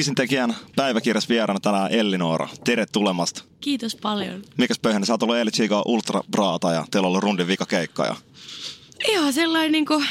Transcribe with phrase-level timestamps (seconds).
[0.00, 2.48] Biisin tekijän päiväkirjas vieraana tänään Elli Noora.
[2.92, 3.44] tulemasta.
[3.60, 4.42] Kiitos paljon.
[4.58, 8.04] Mikäs pöhänä, sä oot ollut Elli Chico Ultra Braata ja teillä on ollut rundin keikka.
[8.04, 8.16] Ja...
[9.08, 10.06] Ihan sellainen niin kuin,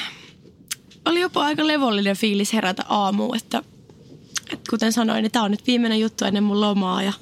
[1.05, 3.63] oli jopa aika levollinen fiilis herätä aamuun, että,
[4.53, 7.13] että kuten sanoin, niin tämä on nyt viimeinen juttu ennen mun lomaa ja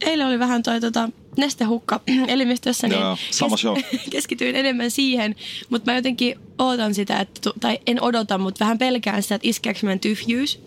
[0.00, 3.76] eilen oli vähän toi tota, nestehukka elimistössä, niin Joo, sama show.
[4.10, 5.36] keskityin enemmän siihen,
[5.70, 9.98] mutta mä jotenkin ootan sitä, että, tai en odota, mutta vähän pelkään sitä, että iskeekö
[10.00, 10.60] tyhjyys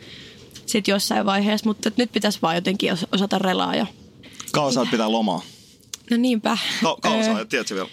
[0.69, 3.85] sitten jossain vaiheessa, mutta nyt pitäisi vaan jotenkin osata relaa ja...
[4.51, 5.41] Kauan pitää lomaa?
[6.11, 6.57] No niinpä.
[6.81, 7.89] No, kauan sä tiedätkö vielä?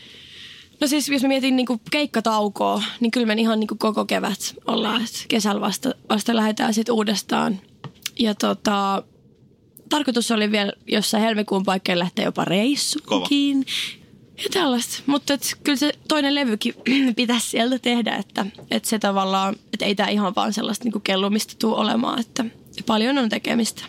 [0.81, 5.03] No siis jos mä mietin niin keikkataukoa, niin kyllä me ihan niin koko kevät ollaan.
[5.29, 7.61] Kesällä vasta, vasta lähdetään sitten uudestaan.
[8.19, 9.03] Ja tota,
[9.89, 13.67] tarkoitus oli vielä jossain helmikuun paikkeilla lähteä jopa reissuunkin.
[14.45, 15.03] Ja tällaista.
[15.07, 16.75] Mutta et, kyllä se toinen levykin
[17.17, 21.55] pitäisi sieltä tehdä, että, että se tavallaan, että ei tämä ihan vaan sellaista niin kellumista
[21.59, 22.45] tule olemaan, että
[22.83, 23.83] paljon on tekemistä.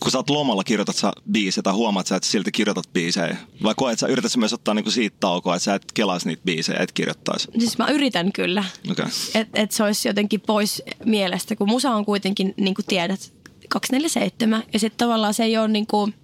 [0.00, 3.36] Kun sä oot lomalla, kirjoitat sä biisejä tai huomaat sä, että silti kirjoitat biisejä?
[3.62, 6.42] Vai koet sä, yrität sä myös ottaa niinku siitä taukoa, että sä et kelaisi niitä
[6.44, 7.48] biisejä, et kirjoittaisi?
[7.58, 8.64] Siis mä yritän kyllä.
[8.90, 9.06] Okay.
[9.34, 13.32] Että et se olisi jotenkin pois mielestä, kun musa on kuitenkin, niin kuin tiedät,
[13.68, 14.62] 247.
[14.72, 16.14] Ja sitten tavallaan se ei ole niin kuin,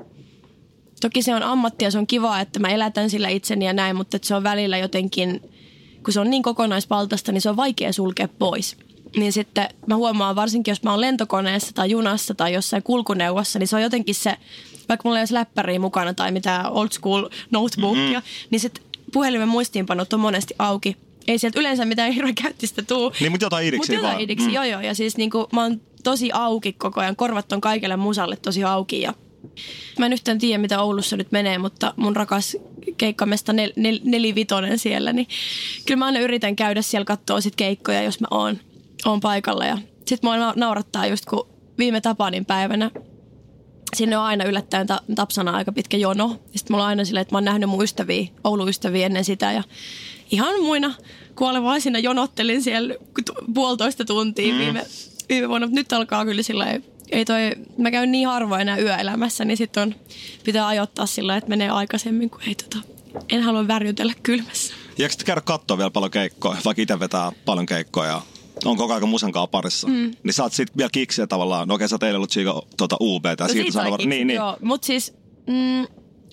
[1.00, 3.96] toki se on ammatti ja se on kiva, että mä elätän sillä itseni ja näin,
[3.96, 5.40] mutta se on välillä jotenkin,
[6.04, 8.76] kun se on niin kokonaisvaltaista, niin se on vaikea sulkea pois
[9.16, 13.68] niin sitten mä huomaan varsinkin, jos mä oon lentokoneessa tai junassa tai jossain kulkuneuvossa, niin
[13.68, 14.36] se on jotenkin se,
[14.88, 18.46] vaikka mulla ei olisi läppäriä mukana tai mitään old school notebookia, mm-hmm.
[18.50, 20.96] niin sitten puhelimen muistiinpanot on monesti auki.
[21.28, 23.12] Ei sieltä yleensä mitään hirveän käyttistä tuu.
[23.20, 24.54] Niin, mutta jotain idiksi Mutta jotain idiksi, mm.
[24.54, 24.80] joo joo.
[24.80, 27.16] Ja siis niinku, mä oon tosi auki koko ajan.
[27.16, 29.14] Korvat on kaikille musalle tosi auki ja
[29.98, 32.56] Mä en yhtään tiedä, mitä Oulussa nyt menee, mutta mun rakas
[32.96, 35.28] keikkamesta nel, nel, nelivitonen siellä, niin
[35.86, 38.58] kyllä mä aina yritän käydä siellä katsoa sit keikkoja, jos mä oon
[39.04, 39.66] on paikalla.
[39.66, 42.90] Ja sitten mua naurattaa just kun viime Tapanin päivänä
[43.96, 46.28] sinne on aina yllättäen ta- Tapsana aika pitkä jono.
[46.28, 49.62] Sitten mulla on aina silleen, että mä oon nähnyt mun ystäviä, Oulu-ystäviä ennen sitä ja
[50.30, 50.94] ihan muina
[51.34, 52.94] kuolevaisina jonottelin siellä
[53.54, 54.58] puolitoista tuntia mm.
[54.58, 54.86] viime,
[55.28, 55.66] viime vuonna.
[55.70, 56.66] Nyt alkaa kyllä sillä
[57.12, 59.94] ei toi, mä käyn niin harvoin enää yöelämässä, niin sitten on,
[60.44, 62.78] pitää ajoittaa sillä että menee aikaisemmin, kun ei tota,
[63.28, 64.74] en halua värjytellä kylmässä.
[64.98, 68.22] Jääkö käydä katsoa vielä paljon keikkoja, vaikka itse vetää paljon keikkoja
[68.64, 69.88] on koko ajan musankaa parissa.
[69.88, 70.12] Mm.
[70.22, 71.68] Niin saat sitten vielä kiksiä tavallaan.
[71.68, 73.24] No okei, sä teille ollut Chico tuota UB.
[73.40, 74.00] No siitä var...
[74.06, 74.36] niin, niin.
[74.36, 75.14] Joo, mutta siis
[75.46, 75.86] mm,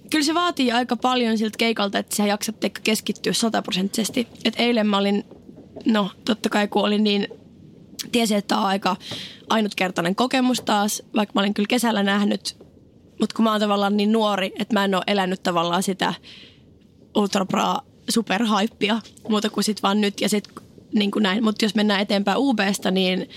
[0.09, 4.27] kyllä se vaatii aika paljon siltä keikalta, että sä jaksat keskittyä sataprosenttisesti.
[4.45, 5.23] Et eilen mä olin,
[5.85, 7.27] no totta kai kun olin niin,
[8.11, 8.95] tiesin, että tämä on aika
[9.49, 12.57] ainutkertainen kokemus taas, vaikka mä olin kyllä kesällä nähnyt.
[13.19, 16.13] Mutta kun mä oon tavallaan niin nuori, että mä en ole elänyt tavallaan sitä
[17.15, 17.45] ultra
[18.09, 20.21] superhaippia muuta kuin sit vaan nyt.
[20.21, 20.47] Ja sit
[20.99, 21.43] niin kuin näin.
[21.43, 23.29] Mutta jos mennään eteenpäin UBstä, niin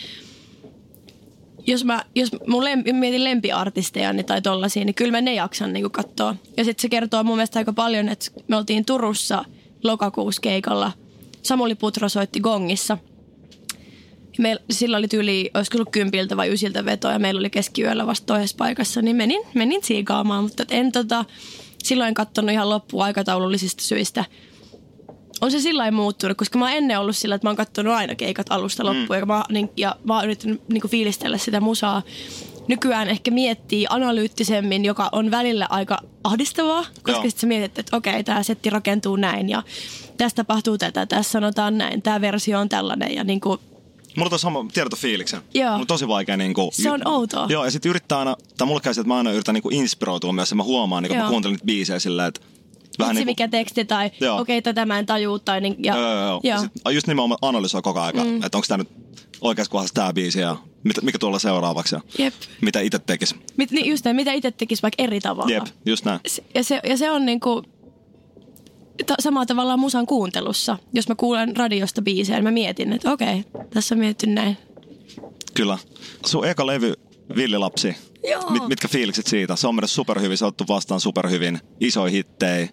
[1.67, 5.73] jos mä, jos mun lempi, mietin lempiartisteja niin, tai tollasia, niin kyllä mä ne jaksan
[5.73, 6.37] niin katsoa.
[6.57, 9.45] Ja sitten se kertoo mun mielestä aika paljon, että me oltiin Turussa
[9.85, 10.93] lokakuussa keikalla.
[11.43, 12.99] Samuli Putro soitti gongissa.
[14.39, 18.27] Meillä, sillä oli tyyli, olisiko ollut kympiltä vai ysiltä veto ja meillä oli keskiyöllä vasta
[18.27, 20.43] toisessa paikassa, niin menin, menin siikaamaan.
[20.43, 21.25] Mutta en tota,
[21.83, 24.25] silloin katsonut ihan loppuun aikataulullisista syistä–
[25.41, 28.15] on se sillä muuttunut, koska mä oon ennen ollut sillä, että mä oon katsonut aina
[28.15, 29.21] keikat alusta loppuun mm.
[29.21, 32.03] ja, mä, niin, ja mä oon yrittänyt niin kuin fiilistellä sitä musaa.
[32.69, 38.25] Nykyään ehkä miettii analyyttisemmin, joka on välillä aika ahdistavaa, koska sitten sä mietit, että okei,
[38.25, 39.63] tämä setti rakentuu näin ja
[40.17, 43.61] tästä tapahtuu tätä, tässä sanotaan näin, tämä versio on tällainen ja niin kuin
[44.17, 45.41] Mulla on sama tietofiiliksen.
[45.55, 45.71] Joo.
[45.71, 46.71] Mulla on tosi vaikea niinku...
[46.73, 47.47] Se on outoa.
[47.49, 50.51] Joo, ja sitten yrittää aina, tai mulla käy että mä aina yritän niinku inspiroitua myös,
[50.51, 52.41] ja mä huomaan, niin kun mä kuuntelen niitä biisejä sillä, että
[53.01, 55.39] Vähän niin kuin, mikä teksti tai okei, okay, tätä mä en tajuu.
[55.39, 56.41] Tai niin, ja, joo, joo, joo.
[56.43, 56.59] joo.
[56.59, 58.43] Sit, just nimenomaan analysoi koko ajan, mm.
[58.43, 58.89] että onko tämä nyt
[59.41, 62.35] oikeassa kohdassa tämä biisi ja mit, mikä tuolla seuraavaksi ja Jep.
[62.61, 63.35] mitä itse tekisi.
[63.57, 65.53] Mit, niin just näin, mitä itse tekisi vaikka eri tavalla.
[65.53, 66.21] Jep, just näin.
[66.55, 67.65] Ja se, ja se on niin kuin,
[69.07, 70.79] ta, samalla tavalla musan kuuntelussa.
[70.93, 74.57] Jos mä kuulen radiosta biisejä, niin mä mietin, että okei, okay, tässä on mietitty näin.
[75.55, 75.79] Kyllä.
[76.27, 76.95] Sun eka levy
[77.37, 77.97] Villilapsi.
[78.31, 78.51] Joo.
[78.51, 79.57] Mit, mitkä fiilikset siitä?
[79.57, 81.59] Se on mennyt superhyvin, se on otettu vastaan superhyvin.
[81.81, 82.69] Isoja hittejä.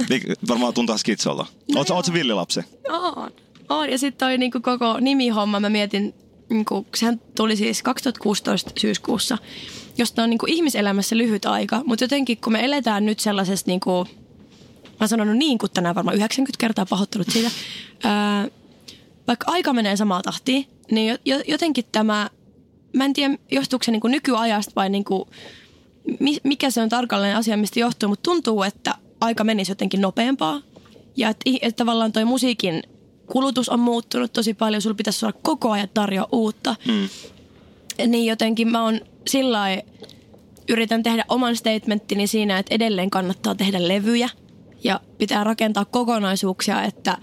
[0.00, 1.46] Mik- Varmaan tuntuu skitsolta.
[1.74, 2.60] No Oletko oot se villilapsi?
[2.88, 3.30] On.
[3.68, 3.90] On.
[3.90, 6.14] Ja sitten toi niinku koko nimihomma, mä mietin,
[6.50, 9.38] niinku, sehän tuli siis 2016 syyskuussa,
[9.98, 11.82] josta on niinku ihmiselämässä lyhyt aika.
[11.86, 14.06] Mutta jotenkin kun me eletään nyt sellaisessa, niinku,
[14.84, 17.50] mä oon sanonut niin kuin tänään varmaan 90 kertaa pahoittelut siitä,
[18.04, 18.48] ää,
[19.26, 22.30] vaikka aika menee samaa tahtiin, niin jo, jo, jotenkin tämä,
[22.94, 25.28] mä en tiedä johtuuko se niinku nykyajasta vai niinku,
[26.20, 30.60] mi, mikä se on tarkalleen asia, mistä johtuu, mutta tuntuu, että aika menisi jotenkin nopeampaa.
[31.16, 32.82] Ja että, että tavallaan toi musiikin
[33.26, 36.76] kulutus on muuttunut tosi paljon, sulla pitäisi olla koko ajan tarjoa uutta.
[36.88, 37.08] Mm.
[38.10, 39.82] Niin jotenkin mä oon sillä
[40.68, 44.28] yritän tehdä oman statementtini siinä, että edelleen kannattaa tehdä levyjä
[44.84, 47.18] ja pitää rakentaa kokonaisuuksia, että,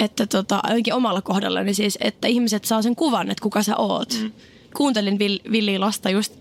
[0.00, 4.18] että tota, ainakin omalla kohdallani siis, että ihmiset saa sen kuvan, että kuka sä oot.
[4.22, 4.32] Mm.
[4.76, 6.34] Kuuntelin Vill, Villi Lasta just.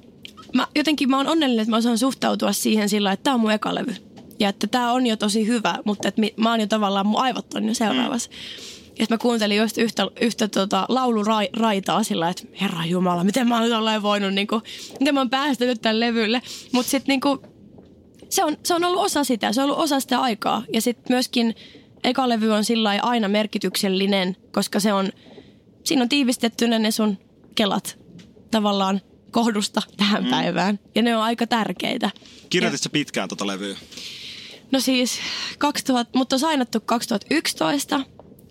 [0.53, 3.51] Mä, jotenkin mä oon onnellinen, että mä osaan suhtautua siihen sillä, että tää on mun
[3.51, 3.95] eka levy.
[4.39, 7.53] Ja että tämä on jo tosi hyvä, mutta että mä oon jo tavallaan, mun aivot
[7.53, 8.29] on jo seuraavassa.
[8.29, 8.79] Mm.
[8.99, 13.69] Ja mä kuuntelin just yhtä, yhtä tota, lauluraitaa sillä, että herra jumala, miten mä oon
[13.69, 14.61] nyt voinut, niin kuin,
[14.99, 16.41] miten mä oon päästänyt tämän levylle.
[16.71, 17.39] Mutta sitten niin kuin,
[18.29, 20.63] se, on, se on ollut osa sitä, se on ollut osa sitä aikaa.
[20.73, 21.55] Ja sitten myöskin
[22.03, 25.09] eka levy on sillä aina merkityksellinen, koska se on,
[25.83, 27.17] siinä on tiivistettynä ne sun
[27.55, 27.99] kelat
[28.51, 29.01] tavallaan
[29.31, 30.29] kohdusta tähän mm.
[30.29, 30.79] päivään.
[30.95, 32.09] Ja ne on aika tärkeitä.
[32.49, 33.77] Kirjoititko pitkään tota levyä?
[34.71, 35.19] No siis
[35.57, 38.01] 2000, mutta on sainattu 2011.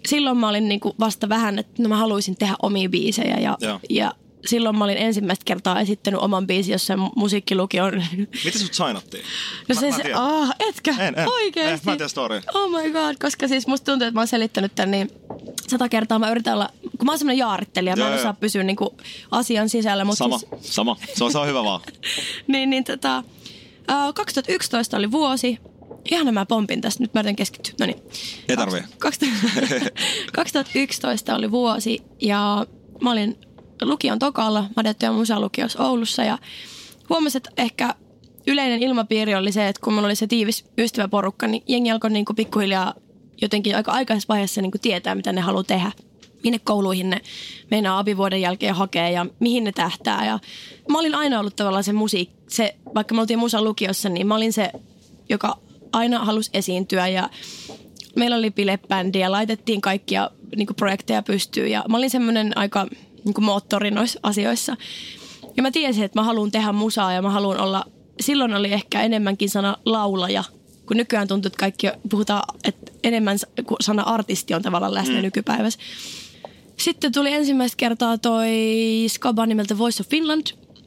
[0.09, 3.59] Silloin mä olin niinku vasta vähän, että no mä haluaisin tehdä omia biisejä ja,
[3.91, 4.15] ja
[4.47, 8.05] silloin mä olin ensimmäistä kertaa esittänyt oman biisin jossain musiikkilukion.
[8.45, 9.25] Miten sut sainattiin?
[9.69, 10.95] No mä, se, mä se ah, etkä?
[10.99, 11.29] En, en.
[11.29, 11.73] Oikeesti?
[11.73, 12.41] En, mä en tiedä story.
[12.55, 15.11] Oh my god, koska siis musta tuntuu, että mä oon selittänyt tän niin
[15.69, 18.97] sata kertaa mä yritän olla, kun mä oon semmonen jaarittelija, mä en osaa pysyä niinku
[19.31, 20.05] asian sisällä.
[20.05, 20.51] Mutta sama, siis...
[20.61, 20.97] sama.
[21.15, 21.81] Se on, se on hyvä vaan.
[22.47, 23.23] niin, niin tota,
[24.09, 25.59] uh, 2011 oli vuosi,
[26.11, 27.75] Ihan mä pompin tästä, nyt mä yritän keskittyä.
[27.81, 28.03] No niin.
[28.49, 28.83] Ei tarvii.
[30.33, 32.67] 2011 oli vuosi ja
[33.01, 33.39] mä olin
[33.85, 36.39] lukion tokalla, Madettu ja musalukiossa Oulussa ja
[37.11, 37.95] huomasin, että ehkä
[38.47, 42.25] yleinen ilmapiiri oli se, että kun mulla oli se tiivis ystäväporukka, niin jengi alkoi niin
[42.25, 42.95] kuin pikkuhiljaa
[43.43, 45.93] jotenkin aika aikaisessa vaiheessa niin kuin tietää, mitä ne haluaa tehdä.
[46.45, 47.21] Minne kouluihin ne
[47.71, 50.27] meinaa abivuoden jälkeen hakea ja mihin ne tähtää.
[50.27, 50.39] Ja
[50.91, 54.37] mä olin aina ollut tavallaan se musiikki, se, vaikka me oltiin musa lukiossa, niin mä
[54.37, 54.71] olin se,
[55.29, 55.59] joka
[55.93, 57.31] aina halusi esiintyä ja
[58.17, 62.87] meillä oli bilebändi ja laitettiin kaikkia niin projekteja pystyyn ja mä olin semmoinen aika
[63.25, 64.77] niin moottori noissa asioissa.
[65.57, 67.85] Ja mä tiesin, että mä haluan tehdä musaa ja mä haluan olla,
[68.21, 70.45] silloin oli ehkä enemmänkin sana laulaja,
[70.87, 75.23] kun nykyään tuntuu, että kaikki puhutaan, että enemmän kuin sana artisti on tavallaan läsnä mm.
[75.23, 75.81] nykypäivässä.
[76.77, 78.51] Sitten tuli ensimmäistä kertaa toi
[79.09, 80.47] skaba nimeltä Voice of Finland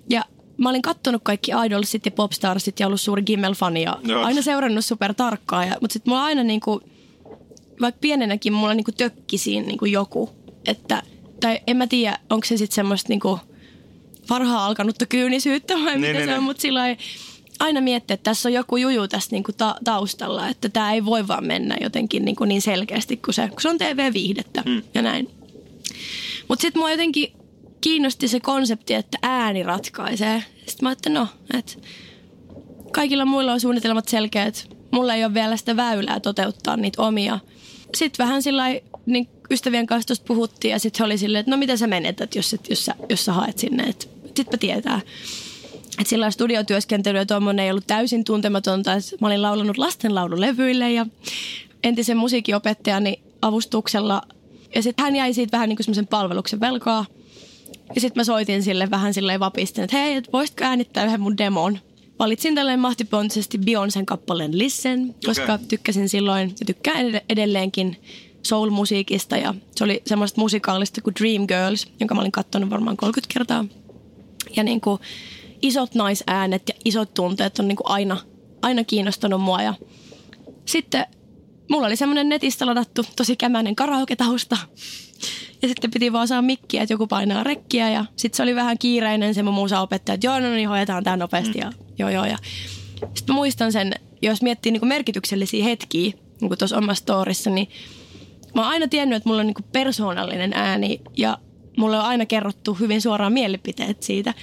[0.10, 0.25] ja
[0.57, 4.24] mä olin kattonut kaikki Idolsit ja Popstarsit ja ollut suuri Gimmel-fani ja Joo.
[4.24, 5.68] aina seurannut super tarkkaan.
[5.68, 6.81] Ja, mutta sitten mulla aina niinku,
[7.81, 10.30] vaikka pienenäkin mulla niinku tökki siinä niinku joku.
[10.66, 11.04] Että,
[11.41, 13.39] tai en mä tiedä, onko se sitten semmoista niinku
[14.29, 16.38] varhaan alkanutta kyynisyyttä vai niin, mitä niin, se on.
[16.38, 16.43] Niin.
[16.43, 16.81] Mutta sillä
[17.59, 20.49] aina miettiä, että tässä on joku juju tässä niinku ta- taustalla.
[20.49, 23.77] Että tämä ei voi vaan mennä jotenkin niinku niin selkeästi kuin se, kun se on
[23.77, 24.81] TV-viihdettä mm.
[24.93, 25.29] ja näin.
[26.47, 27.33] Mutta sitten mua jotenkin
[27.81, 30.44] kiinnosti se konsepti, että ääni ratkaisee.
[30.57, 31.73] Sitten mä ajattelin, no, että
[32.91, 34.69] kaikilla muilla on suunnitelmat selkeät.
[34.91, 37.39] Mulla ei ole vielä sitä väylää toteuttaa niitä omia.
[37.95, 38.66] Sitten vähän sillä
[39.06, 42.35] niin ystävien kanssa tuosta puhuttiin ja sitten he oli silleen, että no mitä sä menetät,
[42.35, 43.83] jos, et, jos, sä, jos sä haet sinne.
[43.83, 44.05] Että
[44.35, 45.01] sitpä tietää.
[45.99, 48.93] Että sillä studiotyöskentely ja tuommoinen ei ollut täysin tuntematonta.
[48.93, 51.05] Et mä olin laulanut lastenlaululevyille ja
[51.83, 54.21] entisen musiikinopettajani avustuksella.
[54.75, 57.05] Ja sitten hän jäi siitä vähän niin kuin semmoisen palveluksen velkaa–
[57.95, 61.37] ja sitten mä soitin sille vähän silleen vapistin, että hei, et voisitko äänittää yhden mun
[61.37, 61.79] demon.
[62.19, 65.65] Valitsin tälleen mahtipontisesti Beyoncén kappaleen Listen, koska okay.
[65.67, 67.97] tykkäsin silloin ja tykkään edelleenkin
[68.44, 69.38] soul-musiikista.
[69.38, 73.66] Ja se oli semmoista musikaalista kuin Dream Girls, jonka mä olin katsonut varmaan 30 kertaa.
[74.56, 75.02] Ja niin kuin
[75.62, 78.18] isot naisäänet ja isot tunteet on niin kuin aina,
[78.62, 79.62] aina kiinnostanut mua.
[79.62, 79.74] Ja
[80.66, 81.06] sitten
[81.69, 84.57] mulla oli semmoinen netistä ladattu tosi kämäinen karaoke-tausta.
[85.62, 88.78] Ja sitten piti vaan saa mikkiä, että joku painaa rekkiä ja sitten se oli vähän
[88.78, 91.86] kiireinen se mun muusa opettaja, että joo, no niin, hoidetaan tämä nopeasti ja mm.
[92.00, 92.26] joo, joo.
[92.26, 92.38] Ja
[93.14, 97.68] sitten muistan sen, jos miettii niin merkityksellisiä hetkiä niin tuossa omassa storissa, niin
[98.55, 101.37] mä oon aina tiennyt, että mulla on niin persoonallinen ääni ja
[101.77, 104.33] mulle on aina kerrottu hyvin suoraan mielipiteet siitä.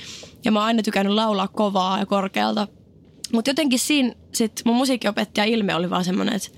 [0.45, 2.69] Ja mä oon aina tykännyt laulaa kovaa ja korkealta.
[3.33, 6.49] Mutta jotenkin siinä sit mun musiikkiopettaja ilme oli vaan semmoinen, että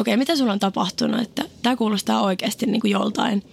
[0.00, 3.42] okei, okay, mitä sulla on tapahtunut, että tämä kuulostaa oikeasti niin kuin joltain–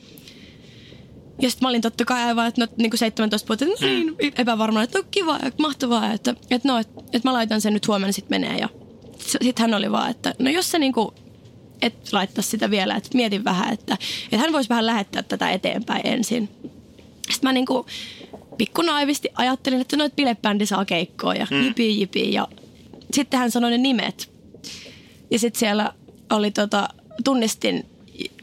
[1.41, 4.15] Ja sitten mä olin totta kai aivan, että no, niin kuin 17 vuotta, että niin
[4.37, 7.87] epävarma, että no kiva ja mahtavaa, että, että no, että, että mä laitan sen nyt
[7.87, 8.57] huomenna sitten menee.
[8.57, 8.69] Ja
[9.17, 11.09] sitten hän oli vaan, että no jos se niin kuin,
[11.85, 16.07] et laittaisi sitä vielä, että mietin vähän, että, että hän voisi vähän lähettää tätä eteenpäin
[16.07, 16.49] ensin.
[17.31, 17.85] Sitten mä niin kuin
[18.57, 21.63] pikku naivisti ajattelin, että noit bilebändi saa keikkoa ja mm.
[21.63, 22.33] jipi jipi.
[22.33, 22.47] Ja
[23.13, 24.29] sitten hän sanoi ne nimet.
[25.31, 25.93] Ja sitten siellä
[26.29, 26.89] oli tota,
[27.23, 27.85] tunnistin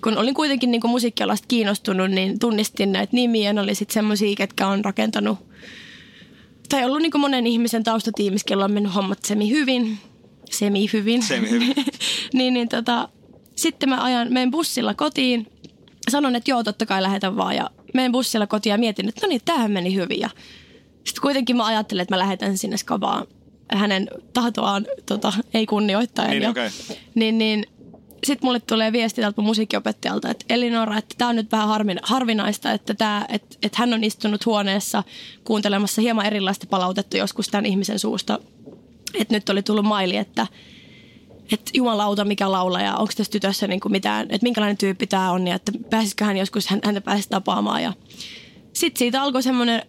[0.04, 3.52] kun olin kuitenkin niin musiikkialasta kiinnostunut, niin tunnistin näitä nimiä.
[3.52, 5.38] Ne oli sitten semmoisia, ketkä on rakentanut
[6.68, 9.98] tai ollut niin monen ihmisen taustatiimissä, kello on mennyt hommat semi hyvin.
[10.50, 11.22] Semi hyvin.
[11.22, 11.74] Semi hyvin.
[12.34, 13.08] niin, niin tota,
[13.60, 15.46] sitten mä ajan, menen bussilla kotiin.
[16.10, 17.56] Sanon, että joo, totta kai lähetän vaan.
[17.56, 20.20] Ja menen bussilla kotiin ja mietin, että no niin, tämähän meni hyvin.
[20.20, 20.30] Ja
[21.04, 23.26] sitten kuitenkin mä ajattelin, että mä lähetän sinne skavaan
[23.72, 26.30] hänen tahtoaan tota, ei kunnioittaen.
[26.30, 26.70] Niin, ja, okay.
[27.14, 27.66] niin, niin
[28.24, 31.68] sitten mulle tulee viesti tältä musiikkiopettajalta, että Elinora, että tämä on nyt vähän
[32.02, 35.02] harvinaista, että, tää, että, että hän on istunut huoneessa
[35.44, 38.38] kuuntelemassa hieman erilaista palautetta joskus tämän ihmisen suusta.
[39.14, 40.46] Että nyt oli tullut maili, että,
[41.52, 45.46] että jumalauta mikä laulaja, onko tässä tytössä niin kuin mitään, että minkälainen tyyppi tämä on
[45.46, 47.82] ja että pääsisikö hän joskus häntä pääsisi tapaamaan.
[47.82, 47.92] Ja
[48.72, 49.82] sitten siitä alkoi semmoinen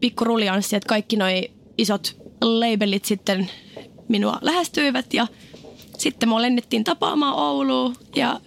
[0.00, 3.50] pikku rulianssi, että kaikki noi isot labelit sitten
[4.08, 5.26] minua lähestyivät ja–
[6.00, 8.40] sitten mua lennettiin tapaamaan Ouluun ja,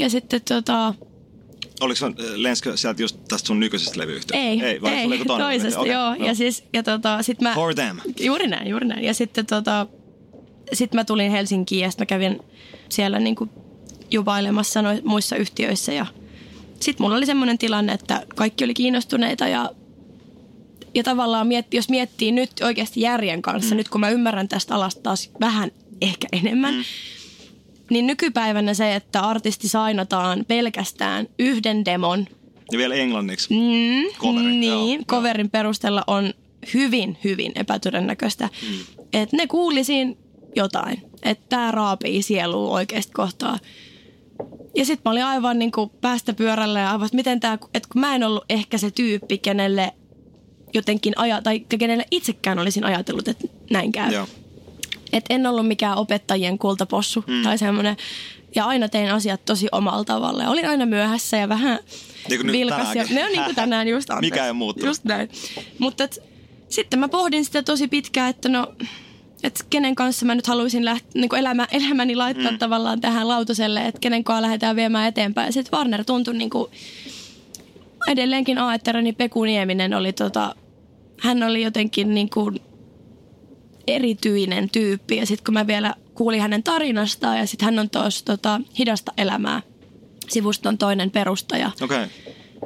[0.00, 0.94] ja sitten tota...
[1.80, 4.36] Oliko se, lenskö sieltä just tästä sun nykyisestä levyyhtiöstä?
[4.36, 4.80] Ei, ei,
[5.12, 6.14] ei toisesta, okay, joo.
[6.14, 6.26] No.
[6.26, 7.96] Ja, siis, ja tota, sit mä, For them.
[8.20, 9.04] Juuri näin, juuri näin.
[9.04, 9.86] Ja sitten tota,
[10.72, 12.40] sit mä tulin Helsinkiin ja sitten mä kävin
[12.88, 13.48] siellä niinku
[14.10, 16.06] juvailemassa no, muissa yhtiöissä ja
[16.80, 19.70] sitten mulla oli semmoinen tilanne, että kaikki oli kiinnostuneita ja
[20.94, 23.76] ja tavallaan mietti, jos miettii nyt oikeasti järjen kanssa, mm.
[23.76, 25.70] nyt kun mä ymmärrän tästä alasta taas vähän
[26.00, 26.74] ehkä enemmän.
[26.74, 26.84] Mm.
[27.90, 32.26] Niin nykypäivänä se, että artisti sainataan pelkästään yhden demon.
[32.72, 33.54] Ja vielä englanniksi.
[33.54, 35.50] Mm, coverin, niin, joo, coverin joo.
[35.52, 36.34] perusteella on
[36.74, 38.48] hyvin, hyvin epätodennäköistä.
[38.62, 39.04] Mm.
[39.12, 40.18] Että ne kuulisin
[40.56, 41.02] jotain.
[41.22, 43.58] Että tämä raapii sielua oikeasti kohtaa.
[44.74, 47.88] Ja sitten mä olin aivan niin kuin päästä pyörälle ja aivan, että miten tämä, että
[47.92, 49.92] kun mä en ollut ehkä se tyyppi, kenelle
[50.74, 54.12] jotenkin aja, tai kenelle itsekään olisin ajatellut, että näin käy.
[54.12, 54.26] Joo.
[55.12, 57.42] Et en ollut mikään opettajien kultapossu mm.
[57.42, 57.96] tai semmoinen.
[58.54, 60.42] Ja aina tein asiat tosi omalla tavalla.
[60.42, 61.78] Ja olin aina myöhässä ja vähän
[62.28, 62.94] niin vilkas.
[62.94, 64.30] Ja, ne on niin kuin tänään just anteeksi.
[64.30, 64.86] Mikä ei muuttunut.
[64.86, 65.28] Just näin.
[65.78, 66.08] Mutta
[66.68, 68.74] sitten mä pohdin sitä tosi pitkään, että no,
[69.42, 72.58] että kenen kanssa mä nyt haluaisin läht, niin kuin elämä, elämäni laittaa mm.
[72.58, 75.52] tavallaan tähän lautaselle, että kenen kanssa lähdetään viemään eteenpäin.
[75.52, 76.70] Sitten Warner tuntui niin kuin,
[78.06, 80.54] edelleenkin Aetterani Peku Nieminen oli tota,
[81.20, 82.60] hän oli jotenkin niin kuin
[83.86, 85.16] erityinen tyyppi.
[85.16, 89.12] Ja sitten kun mä vielä kuulin hänen tarinastaan ja sitten hän on tuossa tota, Hidasta
[89.18, 89.62] elämää
[90.28, 91.70] sivuston toinen perustaja.
[91.82, 92.06] Okay.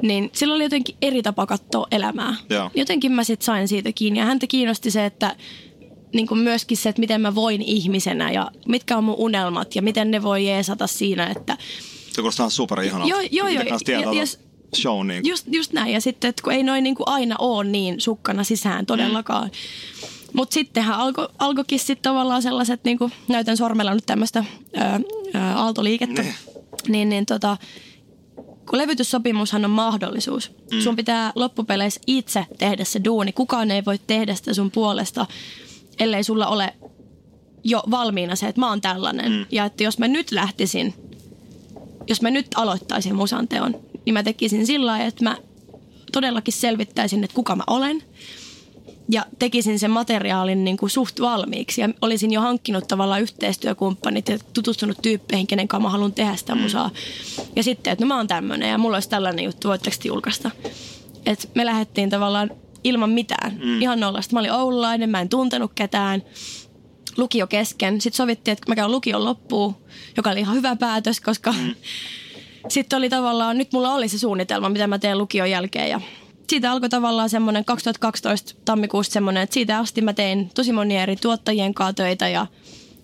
[0.01, 2.35] Niin sillä oli jotenkin eri tapa katsoa elämää.
[2.49, 2.71] Joo.
[2.75, 4.19] Jotenkin mä sitten sain siitä kiinni.
[4.19, 5.35] Ja häntä kiinnosti se, että
[6.13, 9.81] niin kuin myöskin se, että miten mä voin ihmisenä ja mitkä on mun unelmat ja
[9.81, 11.57] miten ne voi jeesata siinä, että...
[12.11, 13.09] Se kuulostaa super ihanalta.
[13.09, 13.63] Joo, joo, joo.
[13.63, 14.25] Ja, ja,
[14.75, 15.07] show.
[15.07, 15.93] Niin just, just näin.
[15.93, 19.47] Ja sitten, että kun ei noin niin kuin aina ole niin sukkana sisään todellakaan.
[19.47, 20.07] Mm.
[20.33, 24.45] Mutta sittenhän alko, alkoikin sitten tavallaan sellaiset, niin kuin näytän sormella nyt tämmöistä
[25.55, 26.21] aaltoliikettä.
[26.21, 26.33] Ne.
[26.87, 27.57] Niin, niin tota,
[28.35, 30.51] kun levytyssopimushan on mahdollisuus.
[30.71, 30.81] Mm.
[30.81, 33.31] Sun pitää loppupeleissä itse tehdä se duuni.
[33.31, 35.25] Kukaan ei voi tehdä sitä sun puolesta,
[36.01, 36.73] ellei sulla ole
[37.63, 39.31] jo valmiina se, että mä oon tällainen.
[39.31, 39.45] Mm.
[39.51, 40.93] Ja että jos mä nyt lähtisin,
[42.07, 45.37] jos mä nyt aloittaisin musanteon, niin mä tekisin sillä lailla, että mä
[46.11, 48.03] todellakin selvittäisin, että kuka mä olen–
[49.11, 51.81] ja tekisin sen materiaalin niin kuin suht valmiiksi.
[51.81, 56.55] Ja olisin jo hankkinut tavallaan yhteistyökumppanit ja tutustunut tyyppeihin, kenen kanssa mä haluan tehdä sitä
[56.55, 56.61] mm.
[56.61, 56.89] musaa.
[57.55, 60.51] Ja sitten, että no mä oon tämmöinen ja mulla olisi tällainen juttu, voitteko julkaista?
[61.25, 62.51] Et me lähdettiin tavallaan
[62.83, 63.81] ilman mitään, mm.
[63.81, 64.33] ihan nollasta.
[64.33, 66.23] Mä olin oululainen, mä en tuntenut ketään
[67.17, 68.01] lukio kesken.
[68.01, 69.75] Sitten sovittiin, että mä käyn lukion loppuun,
[70.17, 71.75] joka oli ihan hyvä päätös, koska mm.
[72.69, 76.01] sitten oli tavallaan, nyt mulla oli se suunnitelma, mitä mä teen lukion jälkeen ja
[76.49, 81.15] siitä alkoi tavallaan semmoinen 2012 tammikuusta semmoinen, että siitä asti mä tein tosi monia eri
[81.15, 82.47] tuottajien kanssa töitä ja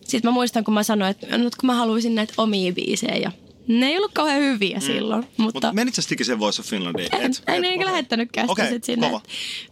[0.04, 3.32] sitten mä muistan, kun mä sanoin, että nyt kun mä haluaisin näitä omia biisejä
[3.68, 4.82] ne ei ollut kauhean hyviä mm.
[4.82, 5.28] silloin.
[5.38, 7.16] Mutta Mut menitkö sä se Voice of Finlandiin?
[7.16, 9.08] En, et, en, enkä lähettänytkään okay, sit sinne.
[9.08, 9.22] Kova.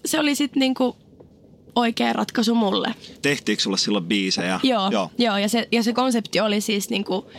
[0.06, 0.96] Se oli sitten niinku
[1.76, 2.96] oikea ratkaisu mulle.
[3.22, 4.60] Tehtiinkö sulle silloin biisejä?
[4.64, 5.12] Joo, joo.
[5.18, 7.32] joo ja, se, ja se konsepti oli siis niinku,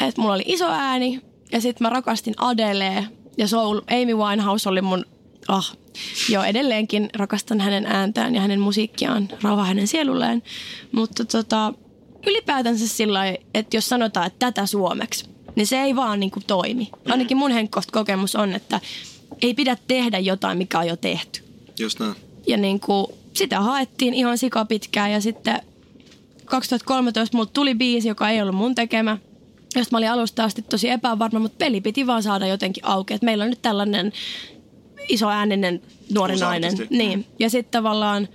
[0.00, 1.20] että mulla oli iso ääni
[1.52, 3.04] ja sitten mä rakastin Adelee
[3.38, 5.04] ja Soul, Amy Winehouse oli mun
[5.48, 5.76] ah,
[6.28, 10.42] joo edelleenkin rakastan hänen ääntään ja hänen musiikkiaan, rauha hänen sielulleen.
[10.92, 11.74] Mutta tota,
[12.26, 15.24] ylipäätänsä sillä että jos sanotaan, että tätä suomeksi,
[15.56, 16.90] niin se ei vaan niin kuin toimi.
[17.08, 18.80] Ainakin mun henkkoista kokemus on, että
[19.42, 21.42] ei pidä tehdä jotain, mikä on jo tehty.
[21.78, 22.14] Just näin.
[22.46, 25.60] Ja niin kuin, sitä haettiin ihan sikapitkään ja sitten
[26.44, 29.18] 2013 mulle tuli biisi, joka ei ollut mun tekemä.
[29.76, 33.14] Josta mä olin alusta asti tosi epävarma, mutta peli piti vaan saada jotenkin auki.
[33.14, 34.12] Et meillä on nyt tällainen
[35.08, 35.82] iso ääninen
[36.14, 36.70] nuori Uusi nainen.
[36.70, 36.96] artisti.
[36.96, 37.26] Niin.
[37.38, 38.28] Ja sitten tavallaan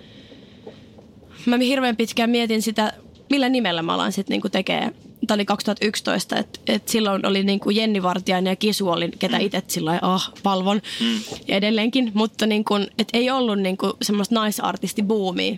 [1.46, 2.94] mä hirveän pitkään mietin sitä,
[3.30, 4.92] millä nimellä mä alan sitten niinku tekee.
[5.28, 9.64] Tämä oli 2011, että et silloin oli niinku Jenni Vartiainen ja Kisu oli, ketä itse
[9.68, 11.20] sillä ah, palvon mm.
[11.48, 12.12] ja edelleenkin.
[12.14, 15.58] Mutta niinku, et ei ollut niinku semmoista naisartistibuumia.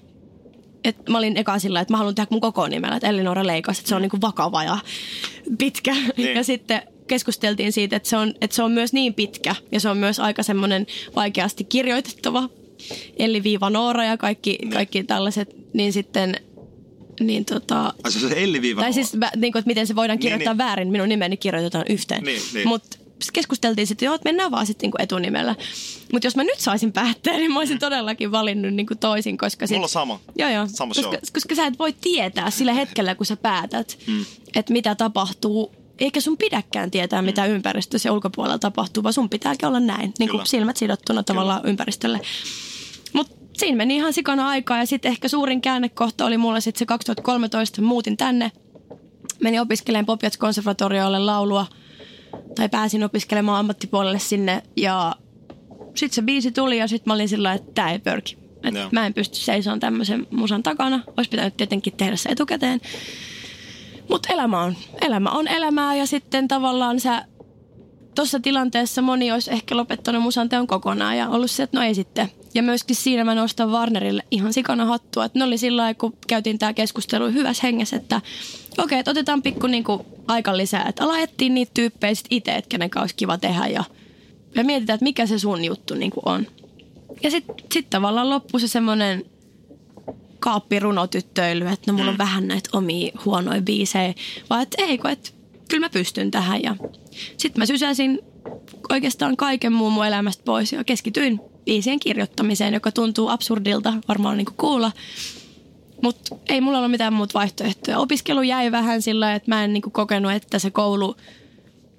[0.83, 3.79] Et mä olin eka sillä, että mä haluan tehdä mun koko nimellä, että Elinora Leikas,
[3.79, 4.77] että se on niinku vakava ja
[5.57, 5.95] pitkä.
[6.17, 6.35] Niin.
[6.35, 9.89] Ja sitten keskusteltiin siitä, että se, on, että se on myös niin pitkä ja se
[9.89, 12.49] on myös aika semmoinen vaikeasti kirjoitettava.
[13.17, 16.35] Elli-viiva Noora ja kaikki, kaikki tällaiset, niin sitten
[17.19, 19.95] niin tota, Ai se on se Elli tai siis mä- niin kuin, että miten se
[19.95, 20.57] voidaan Niin, kirjoittaa niin.
[20.57, 22.23] väärin, minun nimeni kirjoitetaan yhteen.
[22.23, 22.67] Niin, niin.
[22.67, 22.97] Mutta
[23.33, 25.55] keskusteltiin sitten, joo, että mennään vaan sitten niin etunimellä.
[26.13, 29.67] Mutta jos mä nyt saisin päättää, niin mä olisin todellakin valinnut niin kuin toisin, koska
[29.67, 30.19] sit, Mulla on sama.
[30.37, 30.67] Joo, joo.
[30.73, 31.19] Sama koska, show.
[31.33, 34.25] koska sä et voi tietää sillä hetkellä, kun sä päätät, mm.
[34.55, 35.75] että mitä tapahtuu.
[35.99, 40.13] Eikä sun pidäkään tietää, mitä ympäristössä ja ulkopuolella tapahtuu, vaan sun pitääkin olla näin.
[40.19, 40.31] Niin Kyllä.
[40.31, 42.19] kuin silmät sidottuna tavallaan ympäristölle.
[43.57, 47.81] Siinä meni ihan sikana aikaa ja sitten ehkä suurin käännekohta oli mulla sitten se 2013.
[47.81, 48.51] Muutin tänne.
[49.39, 51.65] Menin opiskelemaan Popiats konservatoriolle laulua
[52.55, 55.15] tai pääsin opiskelemaan ammattipuolelle sinne ja
[55.95, 58.37] sitten se biisi tuli ja sitten mä olin sillä että tämä ei pörki.
[58.63, 58.89] Et Joo.
[58.91, 61.03] mä en pysty seisomaan tämmöisen musan takana.
[61.17, 62.81] Olisi pitänyt tietenkin tehdä se etukäteen.
[64.09, 67.25] Mutta elämä on, elämä on elämää ja sitten tavallaan sä
[68.15, 71.95] tuossa tilanteessa moni olisi ehkä lopettanut musan teon kokonaan ja ollut se, että no ei
[71.95, 72.31] sitten.
[72.57, 75.25] Ja myöskin siinä mä nostan Warnerille ihan sikana hattua.
[75.25, 79.11] Että ne oli sillä lailla, kun käytiin tämä keskustelu hyvässä hengessä, että okei, okay, että
[79.11, 80.85] otetaan pikku niinku aika lisää.
[80.89, 83.83] Että ala etsiä niitä tyyppejä sit itse, että kenen kanssa olisi kiva tehdä ja,
[84.55, 86.47] ja mietitään, että mikä se sun juttu niinku on.
[87.23, 89.25] Ja sitten sit tavallaan loppui se semmoinen
[90.39, 94.13] kaappirunotyttöily, että no mulla on vähän näitä omia huonoja biisejä.
[94.49, 95.29] Vaan että ei, kun että
[95.69, 96.63] kyllä mä pystyn tähän.
[96.63, 96.75] Ja
[97.37, 98.19] sitten mä sysäsin
[98.89, 104.45] oikeastaan kaiken muun mun elämästä pois ja keskityin biisien kirjoittamiseen, joka tuntuu absurdilta varmaan niin
[104.45, 104.91] kuin kuulla.
[106.01, 107.99] Mutta ei mulla ollut mitään muuta vaihtoehtoja.
[107.99, 111.15] Opiskelu jäi vähän sillä, että mä en niin kuin kokenut, että se koulu,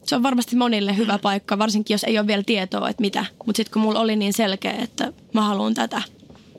[0.04, 3.24] se on varmasti monille hyvä paikka, varsinkin jos ei ole vielä tietoa, että mitä.
[3.46, 6.02] Mutta sitten kun mulla oli niin selkeä, että mä haluan tätä,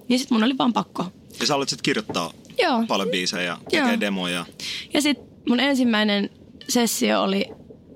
[0.07, 1.05] niin sitten mun oli vaan pakko.
[1.39, 2.83] Ja sä aloit sitten kirjoittaa Joo.
[2.87, 3.99] paljon biisejä ja tekee Joo.
[3.99, 4.45] demoja.
[4.93, 6.29] Ja sitten mun ensimmäinen
[6.69, 7.45] sessio oli,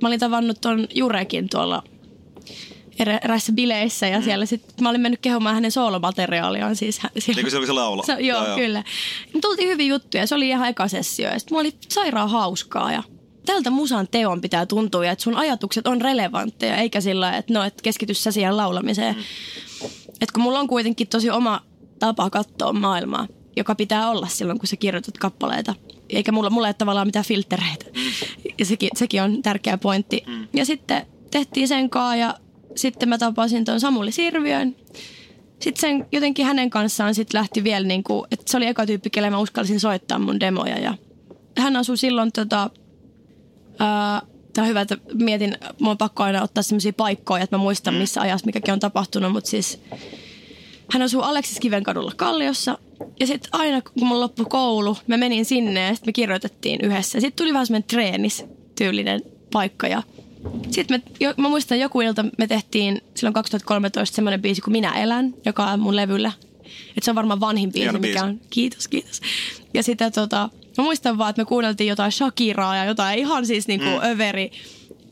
[0.01, 1.83] mä olin tavannut ton Jurekin tuolla
[2.99, 6.75] eräissä bileissä ja siellä sitten mä olin mennyt kehumaan hänen soolomateriaaliaan.
[6.75, 8.03] Siis, hän- siellä- Eikö se oli se laula?
[8.03, 8.83] Se, joo, Joo, kyllä.
[9.33, 12.91] Me tultiin hyvin juttuja, se oli ihan eka sessio ja sitten mulla oli sairaan hauskaa
[12.91, 13.03] ja
[13.45, 17.63] tältä musan teon pitää tuntua ja että sun ajatukset on relevantteja eikä sillä, että no,
[17.63, 19.15] et keskity sä siihen laulamiseen.
[19.15, 19.21] Mm.
[20.21, 21.61] Että kun mulla on kuitenkin tosi oma
[21.99, 25.75] tapa katsoa maailmaa, joka pitää olla silloin, kun sä kirjoitat kappaleita.
[26.09, 27.85] Eikä mulla, mulla ei ole tavallaan mitään filtereitä.
[28.59, 30.23] Ja sekin, sekin on tärkeä pointti.
[30.27, 30.47] Mm.
[30.53, 32.35] Ja sitten tehtiin sen kaa ja
[32.75, 34.75] sitten mä tapasin ton Samuli Sirviön.
[35.59, 39.09] Sitten sen, jotenkin hänen kanssaan sit lähti vielä, niin kuin, että se oli eka tyyppi,
[39.09, 40.79] kelle mä uskalsin soittaa mun demoja.
[40.79, 40.97] Ja
[41.57, 42.69] hän asui silloin tota,
[44.53, 47.93] Tämä on hyvä, että mietin, mun on pakko aina ottaa sellaisia paikkoja, että mä muistan
[47.93, 49.79] missä ajassa mikäkin on tapahtunut, mutta siis
[50.91, 52.77] hän asuu Aleksis Kivenkadulla Kalliossa.
[53.19, 57.19] Ja sitten aina kun mulla loppui koulu, mä menin sinne ja sitten me kirjoitettiin yhdessä.
[57.19, 58.45] Sitten tuli vähän semmoinen treenis
[58.77, 60.03] tyylinen paikka ja
[60.71, 65.01] sitten me, jo, mä muistan joku ilta me tehtiin silloin 2013 semmoinen biisi kuin Minä
[65.01, 66.31] elän, joka on mun levyllä.
[66.97, 68.25] Et se on varmaan vanhin biisi, Hieno mikä biisi.
[68.25, 68.41] on.
[68.49, 69.21] Kiitos, kiitos.
[69.73, 73.67] Ja sitä tota, mä muistan vaan, että me kuunneltiin jotain Shakiraa ja jotain ihan siis
[73.67, 74.09] niinku mm.
[74.11, 74.51] överi.